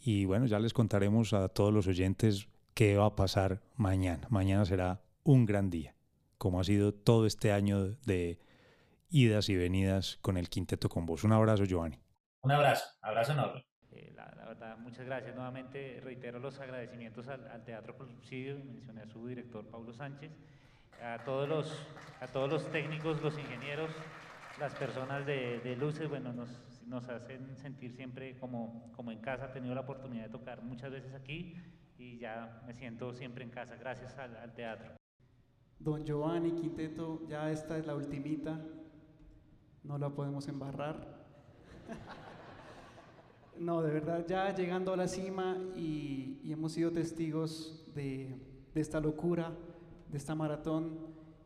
Y 0.00 0.24
bueno, 0.24 0.46
ya 0.46 0.58
les 0.58 0.72
contaremos 0.72 1.32
a 1.32 1.48
todos 1.48 1.72
los 1.72 1.86
oyentes 1.86 2.48
qué 2.74 2.96
va 2.96 3.06
a 3.06 3.16
pasar 3.16 3.60
mañana. 3.76 4.26
Mañana 4.30 4.64
será 4.64 5.00
un 5.22 5.46
gran 5.46 5.70
día 5.70 5.96
como 6.38 6.60
ha 6.60 6.64
sido 6.64 6.92
todo 6.92 7.26
este 7.26 7.52
año 7.52 7.92
de 8.04 8.38
idas 9.10 9.48
y 9.48 9.56
venidas 9.56 10.18
con 10.20 10.36
el 10.36 10.48
quinteto 10.48 10.88
con 10.88 11.06
vos. 11.06 11.24
Un 11.24 11.32
abrazo, 11.32 11.64
Giovanni. 11.64 11.98
Un 12.42 12.52
abrazo, 12.52 12.84
abrazo 13.02 13.32
enorme. 13.32 13.64
Eh, 13.90 14.12
la, 14.14 14.26
verdad, 14.46 14.78
muchas 14.78 15.06
gracias. 15.06 15.34
Nuevamente 15.34 16.00
reitero 16.02 16.38
los 16.38 16.58
agradecimientos 16.60 17.28
al, 17.28 17.64
Teatro 17.64 17.96
Subsidio, 18.06 18.58
mencioné 18.64 19.02
a 19.02 19.06
su 19.06 19.26
director 19.26 19.66
Paulo 19.68 19.92
Sánchez, 19.92 20.32
a 21.02 21.24
todos 21.24 21.48
los, 21.48 21.86
a 22.20 22.26
todos 22.26 22.50
los 22.50 22.70
técnicos, 22.70 23.22
los 23.22 23.38
ingenieros, 23.38 23.90
las 24.58 24.74
personas 24.74 25.26
de, 25.26 25.60
de 25.60 25.76
luces, 25.76 26.08
bueno, 26.08 26.32
nos, 26.32 26.48
nos 26.86 27.08
hacen 27.08 27.56
sentir 27.56 27.92
siempre 27.92 28.38
como, 28.38 28.90
como 28.94 29.10
en 29.10 29.20
casa. 29.20 29.46
He 29.46 29.52
tenido 29.52 29.74
la 29.74 29.82
oportunidad 29.82 30.24
de 30.24 30.30
tocar 30.30 30.62
muchas 30.62 30.90
veces 30.90 31.14
aquí 31.14 31.56
y 31.98 32.18
ya 32.18 32.62
me 32.66 32.74
siento 32.74 33.12
siempre 33.12 33.44
en 33.44 33.50
casa, 33.50 33.76
gracias 33.76 34.16
al 34.18 34.54
teatro. 34.54 34.96
Don 35.78 36.04
Giovanni 36.04 36.52
Quinteto, 36.52 37.26
ya 37.28 37.50
esta 37.50 37.76
es 37.76 37.86
la 37.86 37.94
ultimita, 37.94 38.58
no 39.84 39.98
la 39.98 40.08
podemos 40.08 40.48
embarrar. 40.48 41.26
no, 43.58 43.82
de 43.82 43.92
verdad, 43.92 44.24
ya 44.26 44.54
llegando 44.54 44.92
a 44.92 44.96
la 44.96 45.06
cima 45.06 45.56
y, 45.76 46.40
hemos 46.50 46.72
sido 46.72 46.90
testigos 46.92 47.84
de, 47.94 48.40
esta 48.74 49.00
locura, 49.00 49.52
de 50.10 50.18
esta 50.18 50.34
maratón 50.34 50.98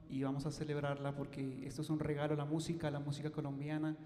y 0.08 0.22
vamos 0.22 0.46
a 0.46 0.50
celebrarla 0.50 1.14
porque 1.14 1.66
esto 1.66 1.82
es 1.82 1.90
un 1.90 1.98
regalo 1.98 2.34
a 2.34 2.36
la 2.36 2.44
música, 2.44 2.88
a 2.88 2.90
la 2.90 3.00
música 3.00 3.30
colombiana, 3.30 3.96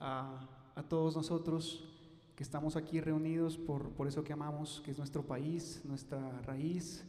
a, 0.00 0.48
todos 0.88 1.16
nosotros 1.16 1.88
que 2.34 2.42
estamos 2.42 2.76
aquí 2.76 3.00
reunidos 3.00 3.56
por, 3.56 3.90
por 3.90 4.06
eso 4.06 4.22
que 4.22 4.34
amamos, 4.34 4.82
que 4.84 4.90
es 4.90 4.98
nuestro 4.98 5.22
país, 5.22 5.80
nuestra 5.84 6.42
raíz 6.42 7.04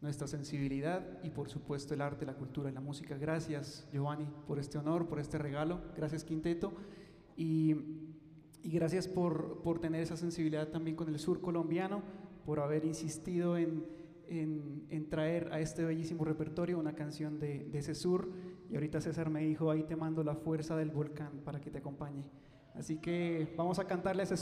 nuestra 0.00 0.26
sensibilidad 0.26 1.22
y 1.22 1.30
por 1.30 1.48
supuesto 1.48 1.94
el 1.94 2.00
arte, 2.00 2.24
la 2.24 2.34
cultura 2.34 2.70
y 2.70 2.72
la 2.72 2.80
música. 2.80 3.16
Gracias 3.18 3.86
Giovanni 3.92 4.26
por 4.46 4.58
este 4.58 4.78
honor, 4.78 5.06
por 5.06 5.20
este 5.20 5.38
regalo. 5.38 5.80
Gracias 5.96 6.24
Quinteto. 6.24 6.72
Y, 7.36 7.76
y 8.62 8.70
gracias 8.70 9.08
por, 9.08 9.62
por, 9.62 9.78
tener 9.78 10.02
esa 10.02 10.16
sensibilidad 10.16 10.68
también 10.68 10.96
con 10.96 11.08
el 11.08 11.18
sur 11.18 11.40
colombiano, 11.40 12.02
por 12.44 12.60
haber 12.60 12.84
insistido 12.84 13.56
en, 13.56 13.84
en, 14.30 15.08
traer 15.08 15.52
a 15.52 15.60
este 15.60 15.84
bellísimo 15.84 16.24
repertorio 16.24 16.78
una 16.78 16.94
canción 16.94 17.38
de, 17.38 17.64
de, 17.64 17.78
ese 17.78 17.94
sur. 17.94 18.30
Y 18.70 18.74
ahorita 18.74 19.00
César 19.00 19.28
me 19.28 19.40
dijo, 19.40 19.70
ahí 19.70 19.82
te 19.82 19.96
mando 19.96 20.22
la 20.22 20.36
fuerza 20.36 20.76
del 20.76 20.90
volcán 20.90 21.40
para 21.44 21.60
que 21.60 21.70
te 21.70 21.78
acompañe. 21.78 22.24
Así 22.74 22.98
que 22.98 23.52
vamos 23.56 23.78
a 23.78 23.84
cantarle 23.86 24.22
a 24.22 24.24
ese 24.24 24.36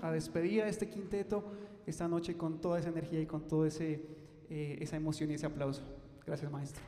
a 0.00 0.10
despedir 0.10 0.62
a 0.62 0.68
este 0.68 0.88
quinteto 0.88 1.44
esta 1.86 2.08
noche 2.08 2.36
con 2.36 2.60
toda 2.60 2.78
esa 2.78 2.88
energía 2.88 3.20
y 3.20 3.26
con 3.26 3.46
ese 3.66 4.24
eh, 4.50 4.78
esa 4.80 4.96
emoción 4.96 5.30
y 5.30 5.34
ese 5.34 5.46
aplauso. 5.46 5.82
Gracias, 6.26 6.50
maestro. 6.50 6.82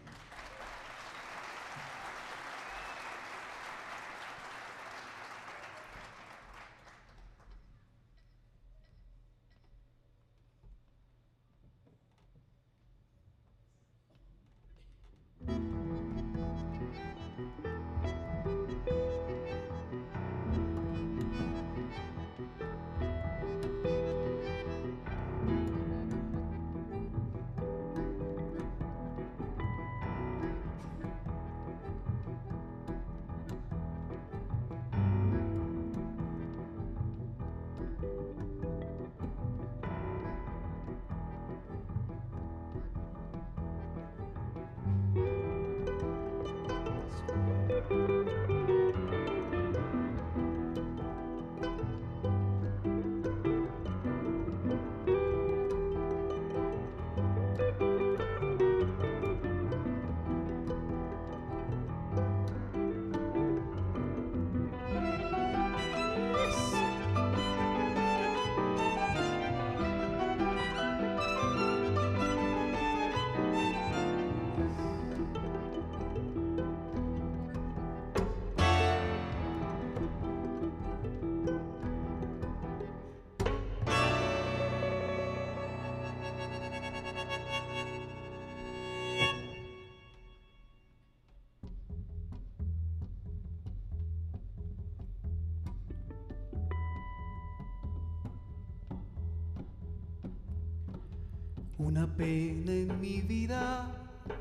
Pena 102.17 102.73
en 102.73 103.01
mi 103.01 103.21
vida 103.21 103.93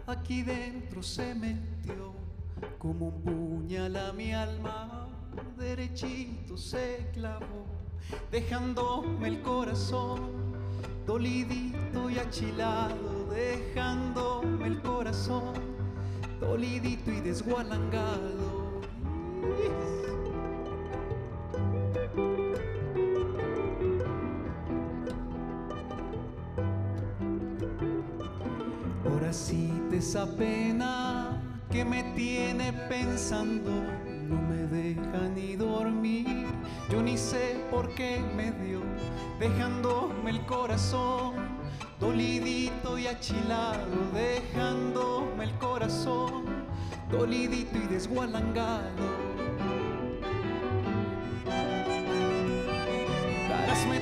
aquí 0.08 0.44
dentro 0.44 1.04
se 1.04 1.36
metió 1.36 2.14
como 2.78 3.08
un 3.08 3.22
puñal 3.22 3.96
a 3.96 4.14
mi 4.14 4.34
alma, 4.34 5.10
derechito 5.58 6.56
se 6.58 7.10
clavó, 7.14 7.66
dejándome 8.32 9.28
el 9.28 9.42
corazón 9.42 10.56
dolidito 11.06 12.10
y 12.10 12.18
achilado, 12.18 13.26
dejándome 13.30 14.68
el 14.68 14.82
corazón 14.82 15.54
dolidito 16.40 17.12
y 17.12 17.22
desgualangado. 17.22 18.55
No 33.32 34.42
me 34.50 34.68
deja 34.68 35.28
ni 35.34 35.56
dormir. 35.56 36.46
Yo 36.92 37.02
ni 37.02 37.18
sé 37.18 37.58
por 37.72 37.90
qué 37.96 38.22
me 38.36 38.52
dio, 38.52 38.82
dejándome 39.40 40.30
el 40.30 40.46
corazón 40.46 41.34
dolidito 42.00 43.00
y 43.00 43.08
achilado, 43.08 43.88
dejándome 44.14 45.46
el 45.46 45.58
corazón 45.58 46.46
dolidito 47.10 47.78
y 47.78 47.88
desgualangado. 47.88 49.26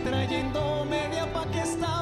Trayendo 0.04 0.86
media 0.90 1.32
pa' 1.32 1.46
que 1.46 1.62
esta 1.62 1.93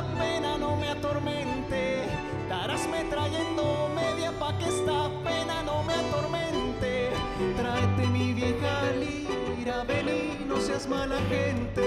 no 10.51 10.59
seas 10.59 10.87
mala 10.87 11.17
gente. 11.29 11.85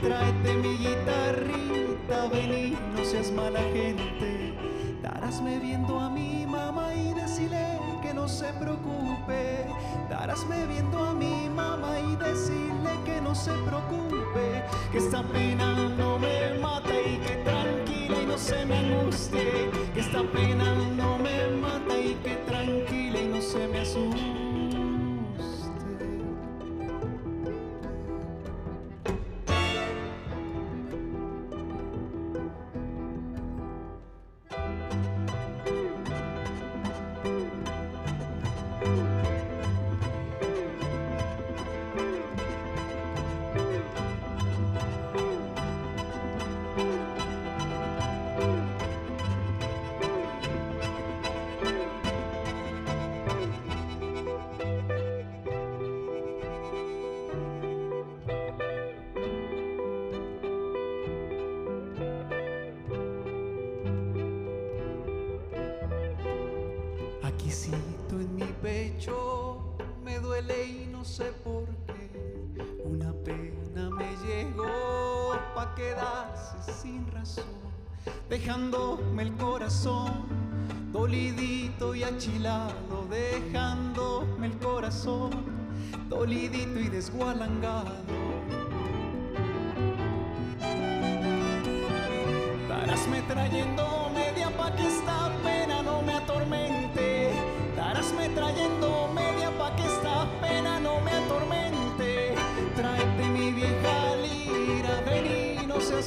Tráete 0.00 0.54
mi 0.54 0.76
guitarrita, 0.78 2.28
vení, 2.32 2.76
no 2.96 3.04
seas 3.04 3.30
mala 3.30 3.60
gente. 3.72 4.54
Darásme 5.02 5.58
viendo 5.58 5.98
a 5.98 6.08
mi 6.08 6.46
mamá 6.46 6.94
y 6.94 7.12
decirle 7.14 7.78
que 8.02 8.14
no 8.14 8.28
se 8.28 8.52
preocupe. 8.54 9.66
Darásme 10.08 10.66
viendo 10.66 11.04
a 11.04 11.14
mi 11.14 11.48
mamá 11.50 11.98
y 12.00 12.16
decirle 12.16 12.90
que 13.04 13.20
no 13.20 13.34
se 13.34 13.52
preocupe. 13.68 14.64
Que 14.90 14.98
esta 14.98 15.22
pena 15.22 15.74
no 15.96 16.18
me 16.18 16.58
mata 16.60 16.94
y 16.94 17.18
que 17.18 17.36
tranquila 17.44 18.22
y 18.22 18.26
no 18.26 18.38
se 18.38 18.64
me 18.64 18.78
angustie. 18.78 19.70
Que 19.94 20.00
esta 20.00 20.22
pena 20.22 20.74
no 20.96 21.18
me 21.18 21.48
mata 21.60 21.98
y 21.98 22.14
que 22.24 22.36
tranquila 22.46 23.20
y 23.20 23.28
no 23.28 23.40
se 23.40 23.68
me 23.68 23.80
asuste. 23.80 24.51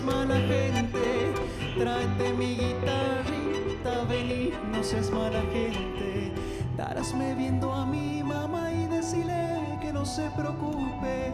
Mala 0.06 0.36
gente. 0.36 1.34
Tráete 1.78 2.34
mi 2.38 2.56
guitarrita, 2.56 4.04
vení, 4.08 4.54
no 4.72 4.84
seas 4.84 5.10
mala 5.10 5.42
gente. 5.52 6.32
Darásme 6.78 7.34
viendo 7.36 7.72
a 7.72 7.86
mi 7.86 8.24
mamá 8.24 8.72
y 8.72 8.88
decirle 8.88 9.55
no 9.96 10.06
se 10.06 10.30
preocupe. 10.32 11.32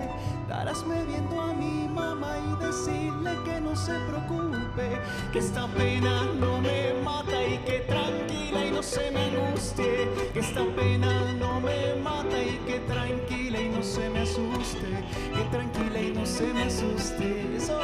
Darásme 0.47 1.03
viendo 1.05 1.41
a 1.41 1.51
mi 1.51 1.87
mamá 1.87 2.35
y 2.37 2.63
decirle 2.63 3.31
que 3.43 3.59
no 3.59 3.75
se 3.75 3.93
preocupe. 4.07 4.99
Que 5.33 5.39
esta 5.39 5.65
pena 5.67 6.23
no 6.39 6.61
me 6.61 6.93
mata 7.03 7.43
y 7.43 7.57
que 7.65 7.79
tranquila 7.79 8.65
y 8.67 8.71
no 8.71 8.83
se 8.83 9.09
me 9.09 9.21
angustie. 9.25 10.07
Que 10.31 10.39
esta 10.39 10.63
pena 10.75 11.33
no 11.39 11.59
me 11.59 11.95
mata 11.95 12.37
y 12.39 12.59
que 12.67 12.79
tranquila 12.81 13.59
y 13.59 13.69
no 13.69 13.81
se 13.81 14.09
me 14.11 14.19
asuste. 14.19 14.89
Que 15.35 15.43
tranquila 15.49 15.99
y 15.99 16.11
no 16.13 16.25
se 16.25 16.53
me 16.53 16.63
asuste. 16.63 17.55
Eso. 17.57 17.79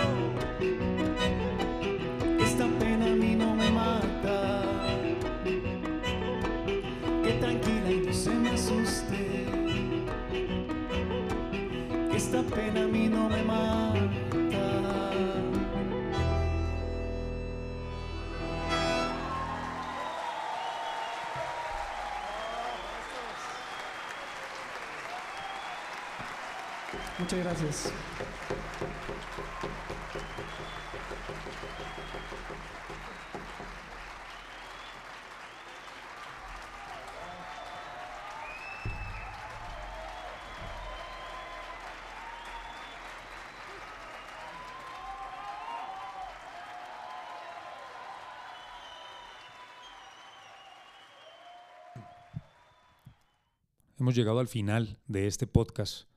Hemos 54.00 54.16
llegado 54.16 54.40
al 54.40 54.48
final 54.48 55.00
de 55.08 55.28
este 55.28 55.48
podcast 55.48 56.08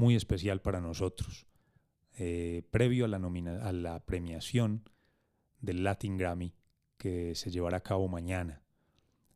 muy 0.00 0.14
especial 0.16 0.62
para 0.62 0.80
nosotros. 0.80 1.46
Eh, 2.16 2.62
previo 2.70 3.04
a 3.04 3.08
la, 3.08 3.18
nomina- 3.18 3.62
a 3.62 3.70
la 3.72 4.00
premiación 4.06 4.88
del 5.60 5.84
Latin 5.84 6.16
Grammy 6.16 6.54
que 6.96 7.34
se 7.34 7.50
llevará 7.50 7.76
a 7.78 7.82
cabo 7.82 8.08
mañana 8.08 8.62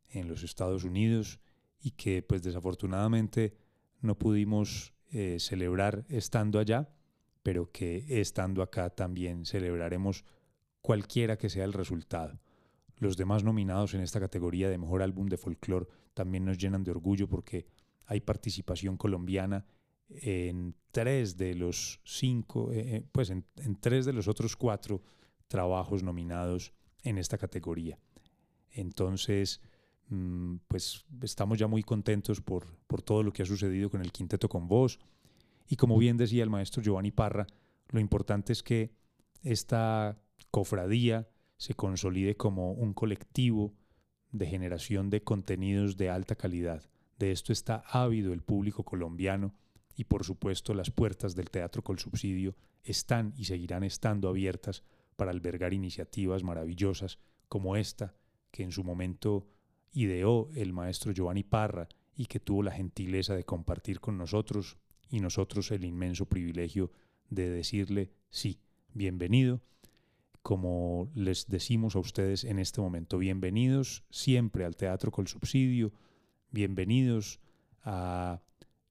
en 0.08 0.26
los 0.26 0.42
Estados 0.42 0.84
Unidos 0.84 1.38
y 1.82 1.90
que 1.90 2.22
pues 2.22 2.42
desafortunadamente 2.42 3.58
no 4.00 4.16
pudimos 4.16 4.94
eh, 5.12 5.36
celebrar 5.38 6.06
estando 6.08 6.58
allá, 6.58 6.88
pero 7.42 7.70
que 7.70 8.06
estando 8.20 8.62
acá 8.62 8.88
también 8.88 9.44
celebraremos 9.44 10.24
cualquiera 10.80 11.36
que 11.36 11.50
sea 11.50 11.64
el 11.64 11.74
resultado. 11.74 12.40
Los 12.96 13.18
demás 13.18 13.44
nominados 13.44 13.92
en 13.92 14.00
esta 14.00 14.18
categoría 14.18 14.70
de 14.70 14.78
mejor 14.78 15.02
álbum 15.02 15.26
de 15.26 15.36
folclore 15.36 15.88
también 16.14 16.46
nos 16.46 16.56
llenan 16.56 16.84
de 16.84 16.90
orgullo 16.90 17.28
porque 17.28 17.66
hay 18.06 18.20
participación 18.20 18.96
colombiana 18.96 19.66
en 20.08 20.74
tres 20.90 21.36
de 21.36 21.54
los 21.54 22.00
cinco, 22.04 22.70
eh, 22.72 22.96
eh, 22.96 23.06
pues 23.10 23.30
en, 23.30 23.44
en 23.56 23.76
tres 23.80 24.04
de 24.04 24.12
los 24.12 24.28
otros 24.28 24.56
cuatro 24.56 25.02
trabajos 25.48 26.02
nominados 26.02 26.72
en 27.02 27.18
esta 27.18 27.38
categoría. 27.38 27.98
Entonces, 28.70 29.60
mm, 30.08 30.56
pues 30.68 31.04
estamos 31.22 31.58
ya 31.58 31.66
muy 31.66 31.82
contentos 31.82 32.40
por, 32.40 32.66
por 32.86 33.02
todo 33.02 33.22
lo 33.22 33.32
que 33.32 33.42
ha 33.42 33.46
sucedido 33.46 33.90
con 33.90 34.00
el 34.00 34.12
quinteto 34.12 34.48
con 34.48 34.66
voz. 34.66 34.98
Y 35.68 35.76
como 35.76 35.96
bien 35.98 36.16
decía 36.16 36.42
el 36.42 36.50
maestro 36.50 36.82
Giovanni 36.82 37.10
Parra, 37.10 37.46
lo 37.88 38.00
importante 38.00 38.52
es 38.52 38.62
que 38.62 38.92
esta 39.42 40.18
cofradía 40.50 41.28
se 41.56 41.74
consolide 41.74 42.36
como 42.36 42.72
un 42.72 42.92
colectivo 42.92 43.74
de 44.32 44.46
generación 44.46 45.10
de 45.10 45.22
contenidos 45.22 45.96
de 45.96 46.10
alta 46.10 46.34
calidad. 46.34 46.82
De 47.18 47.30
esto 47.30 47.52
está 47.52 47.84
ávido 47.86 48.32
el 48.32 48.42
público 48.42 48.84
colombiano 48.84 49.54
y 49.96 50.04
por 50.04 50.24
supuesto 50.24 50.74
las 50.74 50.90
puertas 50.90 51.34
del 51.34 51.50
Teatro 51.50 51.82
Col 51.82 51.98
Subsidio 51.98 52.56
están 52.82 53.32
y 53.36 53.44
seguirán 53.44 53.84
estando 53.84 54.28
abiertas 54.28 54.82
para 55.16 55.30
albergar 55.30 55.72
iniciativas 55.72 56.42
maravillosas 56.42 57.18
como 57.48 57.76
esta 57.76 58.14
que 58.50 58.62
en 58.62 58.72
su 58.72 58.84
momento 58.84 59.46
ideó 59.92 60.50
el 60.54 60.72
maestro 60.72 61.12
Giovanni 61.12 61.44
Parra 61.44 61.88
y 62.16 62.26
que 62.26 62.40
tuvo 62.40 62.62
la 62.62 62.72
gentileza 62.72 63.34
de 63.34 63.44
compartir 63.44 64.00
con 64.00 64.18
nosotros 64.18 64.76
y 65.08 65.20
nosotros 65.20 65.70
el 65.70 65.84
inmenso 65.84 66.26
privilegio 66.26 66.90
de 67.30 67.50
decirle 67.50 68.10
sí, 68.30 68.60
bienvenido. 68.92 69.60
Como 70.42 71.10
les 71.14 71.48
decimos 71.48 71.96
a 71.96 72.00
ustedes 72.00 72.44
en 72.44 72.58
este 72.58 72.80
momento, 72.80 73.18
bienvenidos 73.18 74.04
siempre 74.10 74.64
al 74.64 74.76
Teatro 74.76 75.10
con 75.10 75.26
Subsidio, 75.26 75.92
bienvenidos 76.50 77.40
a 77.82 78.42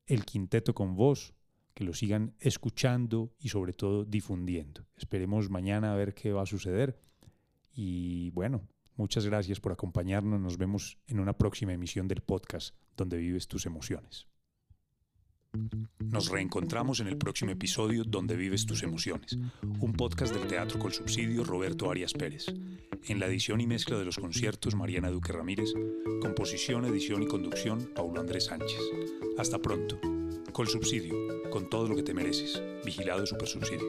El 0.05 0.25
Quinteto 0.25 0.73
con 0.73 0.95
Voz, 0.95 1.33
que 1.73 1.83
lo 1.83 1.93
sigan 1.93 2.35
escuchando 2.39 3.33
y 3.39 3.49
sobre 3.49 3.73
todo 3.73 4.05
difundiendo. 4.05 4.85
Esperemos 4.97 5.49
mañana 5.49 5.93
a 5.93 5.95
ver 5.95 6.13
qué 6.13 6.31
va 6.31 6.43
a 6.43 6.45
suceder. 6.45 6.99
Y 7.73 8.29
bueno, 8.31 8.67
muchas 8.95 9.25
gracias 9.25 9.59
por 9.59 9.71
acompañarnos. 9.71 10.39
Nos 10.39 10.57
vemos 10.57 10.99
en 11.07 11.19
una 11.19 11.33
próxima 11.37 11.73
emisión 11.73 12.07
del 12.07 12.21
podcast 12.21 12.75
donde 12.95 13.17
vives 13.17 13.47
tus 13.47 13.65
emociones. 13.65 14.27
Nos 15.99 16.29
reencontramos 16.29 16.99
en 16.99 17.07
el 17.07 17.17
próximo 17.17 17.51
episodio 17.51 18.03
Donde 18.03 18.35
vives 18.35 18.65
tus 18.65 18.83
emociones, 18.83 19.37
un 19.79 19.93
podcast 19.93 20.33
del 20.33 20.47
Teatro 20.47 20.79
Col 20.79 20.93
Subsidio 20.93 21.43
Roberto 21.43 21.89
Arias 21.89 22.13
Pérez. 22.13 22.45
En 23.07 23.19
la 23.19 23.25
edición 23.25 23.61
y 23.61 23.67
mezcla 23.67 23.97
de 23.97 24.05
los 24.05 24.17
conciertos 24.17 24.75
Mariana 24.75 25.09
Duque 25.09 25.31
Ramírez, 25.31 25.73
composición, 26.21 26.85
edición 26.85 27.23
y 27.23 27.27
conducción 27.27 27.89
Paulo 27.95 28.21
Andrés 28.21 28.45
Sánchez. 28.45 28.79
Hasta 29.37 29.59
pronto. 29.59 29.99
Col 30.51 30.67
Subsidio, 30.67 31.15
con 31.49 31.69
todo 31.69 31.87
lo 31.87 31.95
que 31.95 32.03
te 32.03 32.13
mereces. 32.13 32.61
Vigilado 32.85 33.25
Super 33.25 33.47
Subsidio. 33.47 33.87